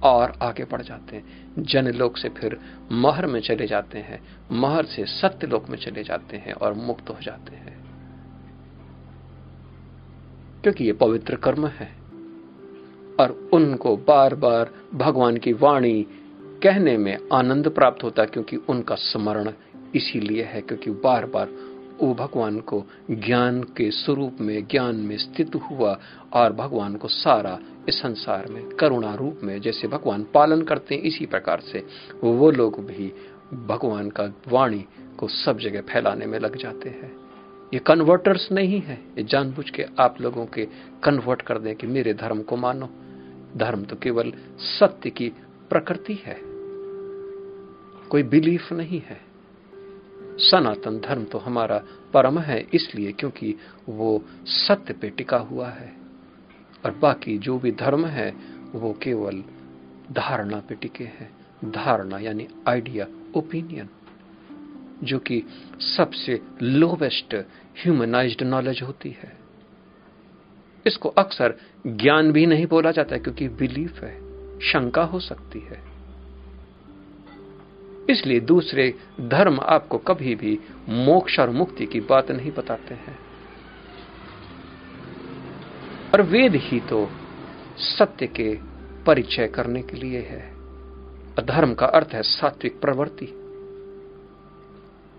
[0.02, 2.58] और आगे बढ़ जाते हैं। जन लोक से फिर
[2.92, 4.22] महर में चले जाते हैं,
[4.52, 7.84] महर से सत्य लोक में चले जाते हैं और मुक्त हो जाते हैं।
[10.62, 11.94] क्योंकि ये पवित्र कर्म है।
[13.20, 16.06] और उनको बार बार भगवान की वाणी
[16.62, 19.52] कहने में आनंद प्राप्त होता है, क्योंकि उनका स्मरण
[19.94, 21.48] इसीलिए है, क्योंकि बार बार
[22.02, 26.00] वो भगवान को ज्ञान के स्वरूप में, ज्ञान में स्थित हुआ
[26.32, 31.02] और भगवान को सारा इस संसार में, करुणा रूप में जैसे भगवान पालन करते हैं,
[31.02, 31.86] इसी प्रकार से
[32.24, 33.12] वो लोग भी
[33.66, 34.84] भगवान का वाणी
[35.18, 37.16] को सब जगह फैलाने में लग जाते हैं।
[37.74, 40.68] ये कन्वर्टर्स नहीं है। ये जानबूझ के आप लोगों के
[41.04, 42.88] कन्वर्ट कर दें कि मेरे धर्म को मानो।
[43.56, 45.32] धर्म तो केवल सत्य की
[45.70, 46.40] प्रकृति है।
[48.08, 49.27] कोई बिलीफ नहीं है।
[50.38, 51.82] सनातन धर्म तो हमारा
[52.14, 53.54] परम है इसलिए क्योंकि
[53.88, 55.96] वो सत्य पे टिका हुआ है।
[56.84, 58.34] और बाकी जो भी धर्म है,
[58.74, 59.44] वो केवल
[60.12, 61.30] धारणा पे टिके हैं।
[61.64, 63.88] धारणा यानी आइडिया ओपिनियन
[65.04, 65.42] जो कि
[65.80, 67.34] सबसे लोवेस्ट
[67.84, 69.36] ह्यूमनाइज्ड नॉलेज होती है।
[70.86, 71.54] इसको अक्सर
[71.86, 74.20] ज्ञान भी नहीं बोला जाता क्योंकि बिलीफ है,
[74.60, 75.87] शंका हो सकती है।
[78.08, 83.18] इसलिए दूसरे धर्म आपको कभी भी मोक्ष और मुक्ति की बात नहीं बताते हैं।
[86.14, 87.10] और वेद ही तो
[87.76, 88.58] सत्य के
[89.06, 90.58] परिचय करने के लिए है।
[91.46, 93.26] धर्म का अर्थ है सात्विक प्रवृत्ति।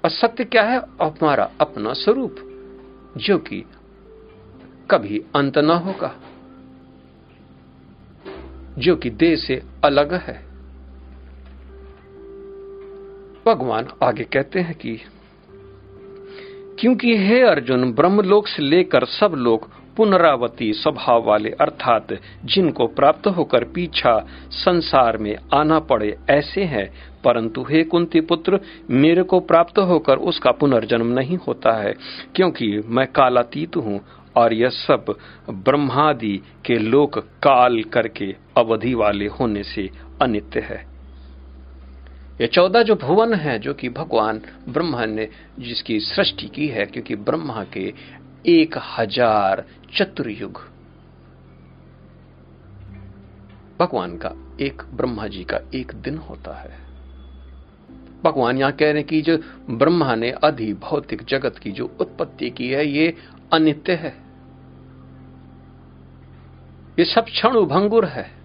[0.04, 0.80] और सत्य क्या है?
[0.80, 2.36] हमारा अपना स्वरूप,
[3.18, 3.66] जो कि
[4.92, 6.16] कभी अंत न होगा,
[8.78, 10.49] जो कि देह से अलग है।
[13.46, 15.00] भगवान आगे कहते हैं कि,
[16.80, 22.08] क्योंकि हे अर्जुन, ब्रह्मलोक से लेकर सब लोग पुनरावती स्वभाव वाले, अर्थात
[22.46, 28.60] जिनको प्राप्त होकर पीछा संसार में आना पड़े ऐसे हैं, परंतु हे कुंती पुत्र,
[28.90, 31.94] मेरे को प्राप्त होकर उसका पुनर्जन्म नहीं होता है,
[32.36, 34.02] क्योंकि मैं कालातीत हूँ
[34.36, 35.18] और यह सब
[35.50, 39.90] ब्रह्मादि के लोक काल करके अवधि वाले होने से
[40.22, 40.89] अनित्य है।
[42.42, 45.30] ये चौदह जो भुवन है, जो कि भगवान ब्रह्मा ने
[45.60, 47.94] जिसकी सृष्टि की है, क्योंकि ब्रह्मा के
[48.46, 49.66] एक हज़ार
[49.98, 50.62] चतुर्युग।
[53.80, 56.90] भगवान का एक, ब्रह्मा जी का एक दिन होता है।
[58.24, 59.38] भगवान यहाँ कह रहे हैं कि जो
[59.70, 63.18] ब्रह्मा ने अधि भौतिक जगत की जो उत्पत्ति की है, ये
[63.54, 64.18] अनित्य है।
[67.00, 68.39] ये सब क्षण भंगुर है।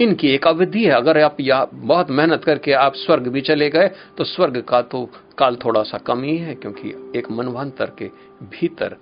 [0.00, 3.88] इनकी एक अवधि है। अगर आप या बहुत मेहनत करके आप स्वर्ग भी चले गए
[4.18, 5.04] तो स्वर्ग का तो
[5.38, 8.08] काल थोड़ा सा कम ही है, क्योंकि एक मनवांतर के
[8.50, 8.96] भीतर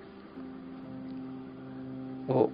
[2.28, 2.51] वो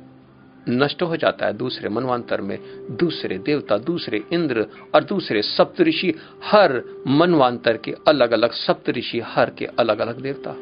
[0.66, 2.58] नष्ट हो जाता है। दूसरे मनवांतर में
[2.96, 6.14] दूसरे देवता, दूसरे इंद्र और दूसरे सप्तऋषि,
[6.44, 10.54] हर मनवांतर के अलग अलग सप्तऋषि हर के अलग अलग देवता।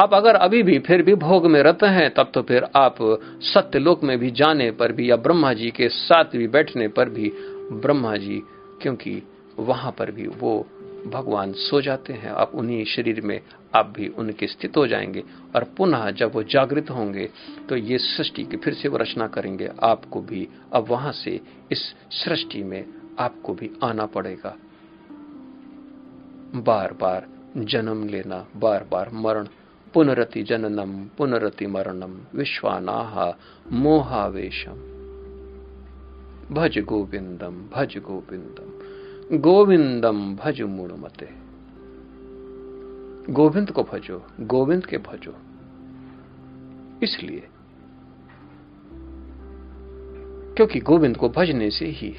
[0.00, 2.96] आप अगर अभी भी, फिर भी भोग में रत हैं, तब तो फिर आप
[3.44, 7.08] सत्य लोक में भी जाने पर भी या ब्रह्मा जी के साथ भी बैठने पर
[7.08, 7.32] भी
[7.72, 8.40] ब्रह्मा जी
[8.82, 9.22] क्योंकि
[9.58, 10.66] वहाँ पर भी वो
[11.06, 13.40] भगवान सो जाते हैं। आप उन्हीं शरीर में
[13.74, 15.22] आप भी उनके स्थित हो जाएँगे
[15.56, 17.28] और पुनः जब वो जागृत होंगे
[17.68, 21.40] तो ये सृष्टि की फिर से वो रचना करेंगे। आपको भी अब वहाँ से
[21.72, 21.94] इस
[22.24, 22.84] सृष्टि में
[23.18, 24.56] आपको भी आना पड़ेगा।
[26.54, 27.26] बार बार
[27.56, 29.46] जन्म लेना बार बार मरण
[29.94, 33.32] पुनरति जननम, पुनरति मरणम विश्वानाह
[33.72, 34.96] मोहावेशम।
[36.54, 38.80] भज गोविंदम भज गोविंदम
[39.38, 41.50] गोविंदम भज मूणमते
[43.32, 45.34] गोविंद को भजो, गोविंद के भजो।
[47.02, 47.48] इसलिए,
[50.56, 52.16] क्योंकि गोविंद को भजने से ही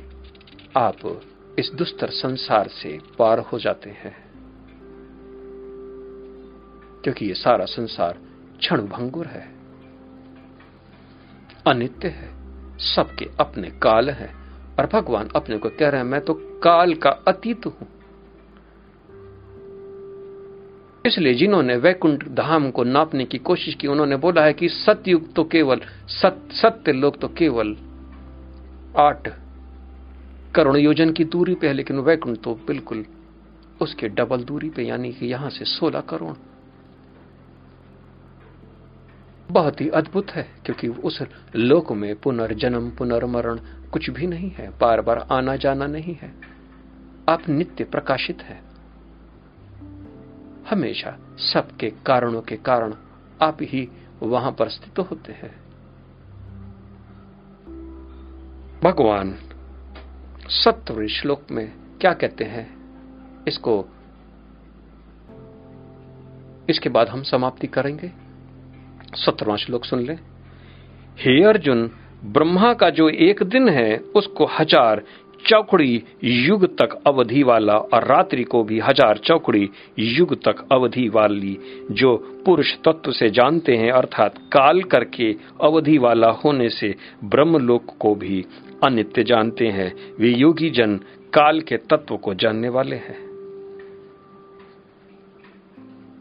[0.78, 1.22] आप
[1.60, 4.31] इस दुस्तर संसार से पार हो जाते हैं।
[7.04, 8.18] क्योंकि ये सारा संसार
[8.60, 9.48] क्षण भंगुर है।
[11.68, 12.30] अनित्य है।
[12.86, 14.30] सबके अपने काल है
[14.80, 16.34] और भगवान अपने को कह रहे हैं मैं तो
[16.64, 17.88] काल का अतीत हूँ।
[21.06, 25.44] इसलिए जिन्होंने वैकुंठ धाम को नापने की कोशिश की उन्होंने बोला है कि सतयुग तो
[25.44, 27.76] केवल सत, सत्य लोग तो केवल
[28.98, 29.28] आठ
[30.56, 33.06] करोड़ योजन की दूरी पे है लेकिन वैकुंठ तो बिल्कुल
[33.82, 36.36] उसके डबल दूरी पे यानी कि यहाँ से सोलह करोड़।
[39.52, 41.24] बहुत ही अद्भुत है, क्योंकि उस
[41.56, 43.60] लोक में पुनर्जन्म, पुनर्मरण
[43.94, 46.34] कुछ भी नहीं है बार बार आना जाना नहीं है।
[47.30, 48.62] आप नित्य प्रकाशित है।
[50.70, 52.94] हमेशा सबके कारणों के कारण
[53.42, 53.90] आप ही
[54.24, 55.62] वहाँ पर स्थित होते हैं।
[58.84, 59.36] भगवान
[60.48, 62.82] सत्व श्लोक में क्या कहते हैं?
[63.48, 63.86] इसको,
[66.70, 68.21] इसके बाद हम समाप्ति करेंगे।
[69.16, 70.14] सत्रवा श्लोक सुन ले।
[71.18, 71.90] हे अर्जुन,
[72.26, 75.04] ब्रह्मा का जो एक दिन है, उसको हज़ार
[75.46, 81.58] चौकड़ी युग तक अवधि वाला और रात्रि को भी हज़ार चौकड़ी युग तक अवधि वाली,
[81.92, 85.32] जो पुरुष तत्व से जानते हैं, अर्थात काल करके
[85.62, 88.46] अवधि वाला होने से ब्रह्मलोक को भी
[88.84, 90.96] अनित्य जानते हैं। वे योगी जन
[91.34, 93.20] काल के तत्व को जानने वाले हैं।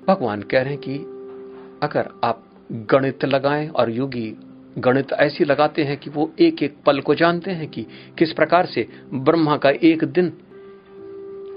[0.08, 0.96] भगवान कह रहे हैं कि
[1.82, 2.42] अगर आप
[2.72, 4.28] गणित लगाएँ और योगी
[4.78, 7.86] गणित ऐसी लगाते हैं कि वो एक एक पल को जानते हैं कि
[8.18, 10.28] किस प्रकार से ब्रह्मा का एक दिन,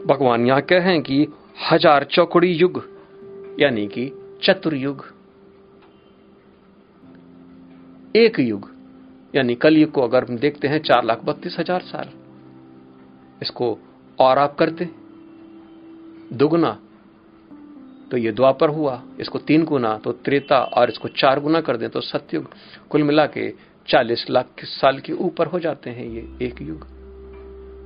[0.08, 1.28] भगवान यहाँ कह कि
[1.72, 2.84] हज़ार चौकड़ी युग,
[3.60, 4.12] यानी कि
[4.44, 5.06] चतुर्युग,
[8.16, 8.70] एक युग,
[9.36, 12.10] यानी कलयुग को अगर हम देखते हैं, चार लाख बत्तीस हज़ार साल।
[13.42, 13.78] इसको
[14.20, 14.90] और आप करते
[16.34, 16.78] दुगना
[18.14, 21.90] तो ये द्वापर हुआ, इसको तीन गुना तो त्रेता और इसको चार गुना कर दें
[21.90, 22.50] तो सत्युग।
[22.90, 23.48] कुल मिला के
[23.88, 26.86] चालीस लाख साल के ऊपर हो जाते हैं ये एक युग।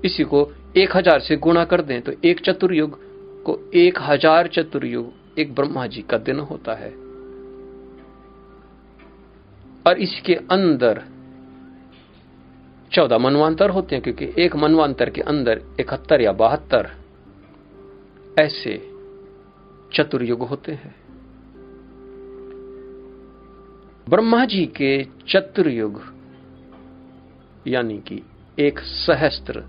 [0.06, 0.42] इसी को
[0.78, 3.00] एक हज़ार से गुणा कर दें तो एक चतुर्युग
[3.46, 6.90] को एक हज़ार चतुर्युग, एक ब्रह्मा जी का दिन होता है।
[9.86, 11.02] और इसके अंदर
[12.92, 16.92] चौदह मनवांतर होते हैं, क्योंकि एक मनवांतर के अंदर इकहत्तर या बहत्तर
[18.38, 18.76] ऐसे
[19.92, 20.96] चतुर्युग होते हैं।
[24.08, 24.92] ब्रह्मा जी के
[25.30, 26.02] चतुर्युग,
[27.68, 28.22] यानी कि
[28.58, 29.64] एक सहस्त्र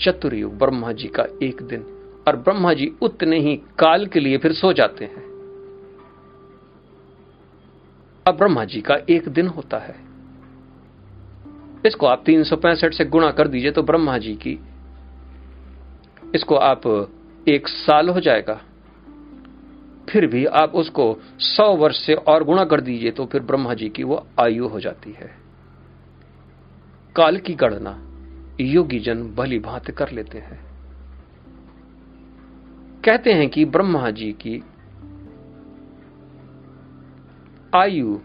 [0.00, 1.82] चतुर्युग ब्रह्मा जी का एक दिन।
[2.28, 5.22] और ब्रह्मा जी उतने ही काल के लिए फिर सो जाते हैं।
[8.26, 9.96] अब ब्रह्मा जी का एक दिन होता है।
[11.86, 14.58] इसको आप तीन सौ पैंसठ से गुणा कर दीजिए तो ब्रह्मा जी की,
[16.34, 16.82] इसको आप
[17.48, 18.60] एक साल हो जाएगा।
[20.08, 23.88] फिर भी आप उसको सौ वर्ष से और गुणा कर दीजिए तो फिर ब्रह्मा जी
[23.88, 25.30] की वो आयु हो जाती है।
[27.16, 28.10] काल की गणना
[28.60, 30.60] योगी जन भली भांति कर लेते हैं।
[33.04, 34.62] कहते हैं कि ब्रह्मा जी की
[37.76, 38.18] आयु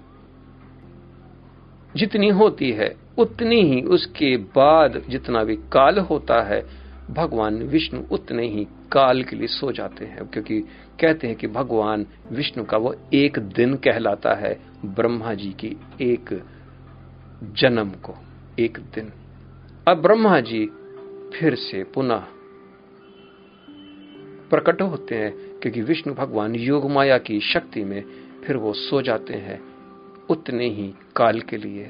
[1.95, 6.63] जितनी होती है, उतनी ही उसके बाद जितना भी काल होता है,
[7.09, 10.59] भगवान विष्णु उतने ही काल के लिए सो जाते हैं, क्योंकि
[11.01, 14.53] कहते हैं कि भगवान विष्णु का वो एक दिन कहलाता है
[14.85, 16.33] ब्रह्मा जी की एक
[17.55, 18.15] जन्म को,
[18.59, 19.11] एक दिन।
[19.87, 20.65] अब ब्रह्मा जी
[21.33, 22.25] फिर से पुनः
[24.49, 28.03] प्रकट होते हैं, क्योंकि विष्णु भगवान योग माया की शक्ति में
[28.45, 29.59] फिर वो सो जाते हैं,
[30.29, 31.85] उतने ही काल के लिए।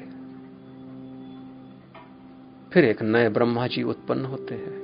[2.72, 4.78] फिर एक नए ब्रह्मा जी उत्पन्न होते हैं,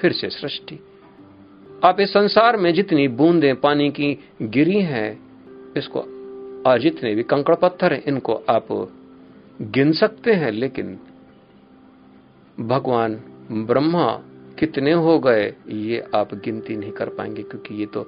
[0.00, 0.78] फिर से सृष्टि।
[1.84, 5.18] आप इस संसार में जितनी बूंदें पानी की गिरी हैं,
[5.76, 6.00] इसको
[6.66, 8.68] और जितने भी कंकड़ पत्थर हैं, इनको आप
[9.62, 10.98] गिन सकते हैं, लेकिन
[12.60, 13.14] भगवान
[13.50, 14.22] ब्रह्मा
[14.58, 18.06] कितने हो गए, ये आप गिनती नहीं कर पाएँगे, क्योंकि ये तो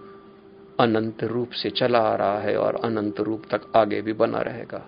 [0.81, 4.87] अनंत रूप से चला आ रहा है और अनंत रूप तक आगे भी बना रहेगा।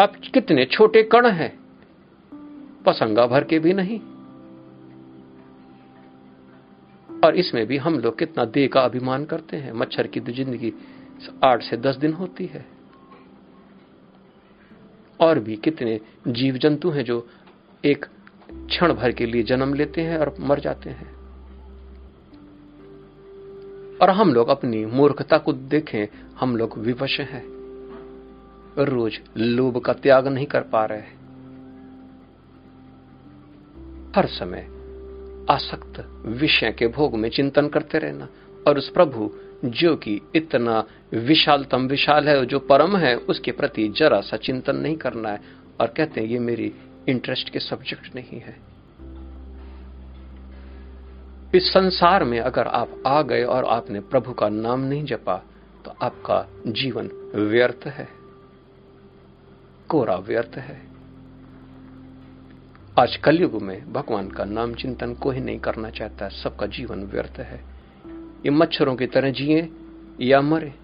[0.00, 1.58] आप कितने छोटे कण हैं,
[2.86, 4.00] पसंगा भर के भी नहीं।
[7.24, 10.72] और इसमें भी हम लोग कितना देह का अभिमान करते हैं। मच्छर की तो ज़िंदगी
[11.44, 12.64] आठ से दस दिन होती है।
[15.20, 17.26] और भी कितने जीव जंतु हैं जो
[17.84, 18.04] एक
[18.50, 21.16] क्षण भर के लिए जन्म लेते हैं और मर जाते हैं।
[23.98, 27.44] और हम लोग अपनी मूर्खता को देखें, हम लोग विवश हैं।
[28.78, 31.16] रोज लोभ का त्याग नहीं कर पा रहे।
[34.16, 34.77] हर समय
[35.50, 38.28] आसक्त विषय के भोग में चिंतन करते रहना।
[38.68, 39.32] और उस प्रभु,
[39.64, 44.96] जो कि इतना विशालतम विशाल है जो परम है, उसके प्रति जरा सा चिंतन नहीं
[44.96, 45.40] करना है।
[45.80, 46.74] और कहते हैं, ये मेरी
[47.08, 48.68] इंटरेस्ट के सब्जेक्ट नहीं है।
[51.54, 55.44] इस संसार में अगर आप आ गए और आपने प्रभु का नाम नहीं जपा
[55.84, 58.08] तो आपका जीवन व्यर्थ है।
[59.88, 60.87] कोरा व्यर्थ है।
[62.98, 67.64] आज कलयुग में भगवान का नाम चिंतन कोई नहीं करना चाहता, सबका जीवन व्यर्थ है।
[68.44, 69.72] ये मच्छरों की तरह जिए
[70.20, 70.74] या मरे,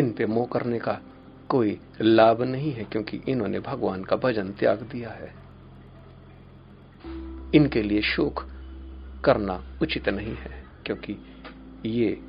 [0.00, 1.00] इन पे मोह करने का
[1.48, 5.34] कोई लाभ नहीं है, क्योंकि इन्होंने भगवान का भजन त्याग दिया है।
[7.54, 8.46] इनके लिए शोक
[9.24, 11.18] करना उचित नहीं है, क्योंकि
[11.86, 12.20] ये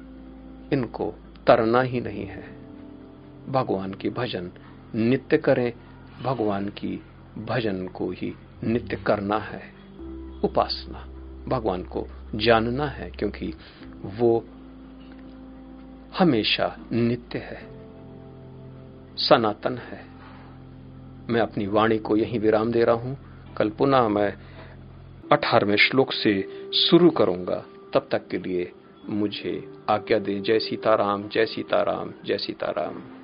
[0.74, 1.14] इनको
[1.48, 2.46] तरना ही नहीं है।
[3.50, 4.52] भगवान की भजन
[4.96, 5.74] नित्य करें,
[6.24, 7.04] भगवान की
[7.46, 9.74] भजन को ही नित्य करना है,
[10.44, 11.08] उपासना।
[11.48, 13.54] भगवान को जानना है, क्योंकि
[14.04, 14.46] वो
[16.20, 17.68] हमेशा नित्य है,
[19.18, 20.06] सनातन है।
[21.30, 23.18] मैं अपनी वाणी को यहीं विराम दे रहा हूँ।
[23.58, 24.38] कल पुनः मैं
[25.32, 28.72] अठारहवें श्लोक से शुरू करूँगा। तब तक के लिए
[29.10, 33.17] मुझे आज्ञा दें, जय सीताराम जय सीताराम जय सीताराम।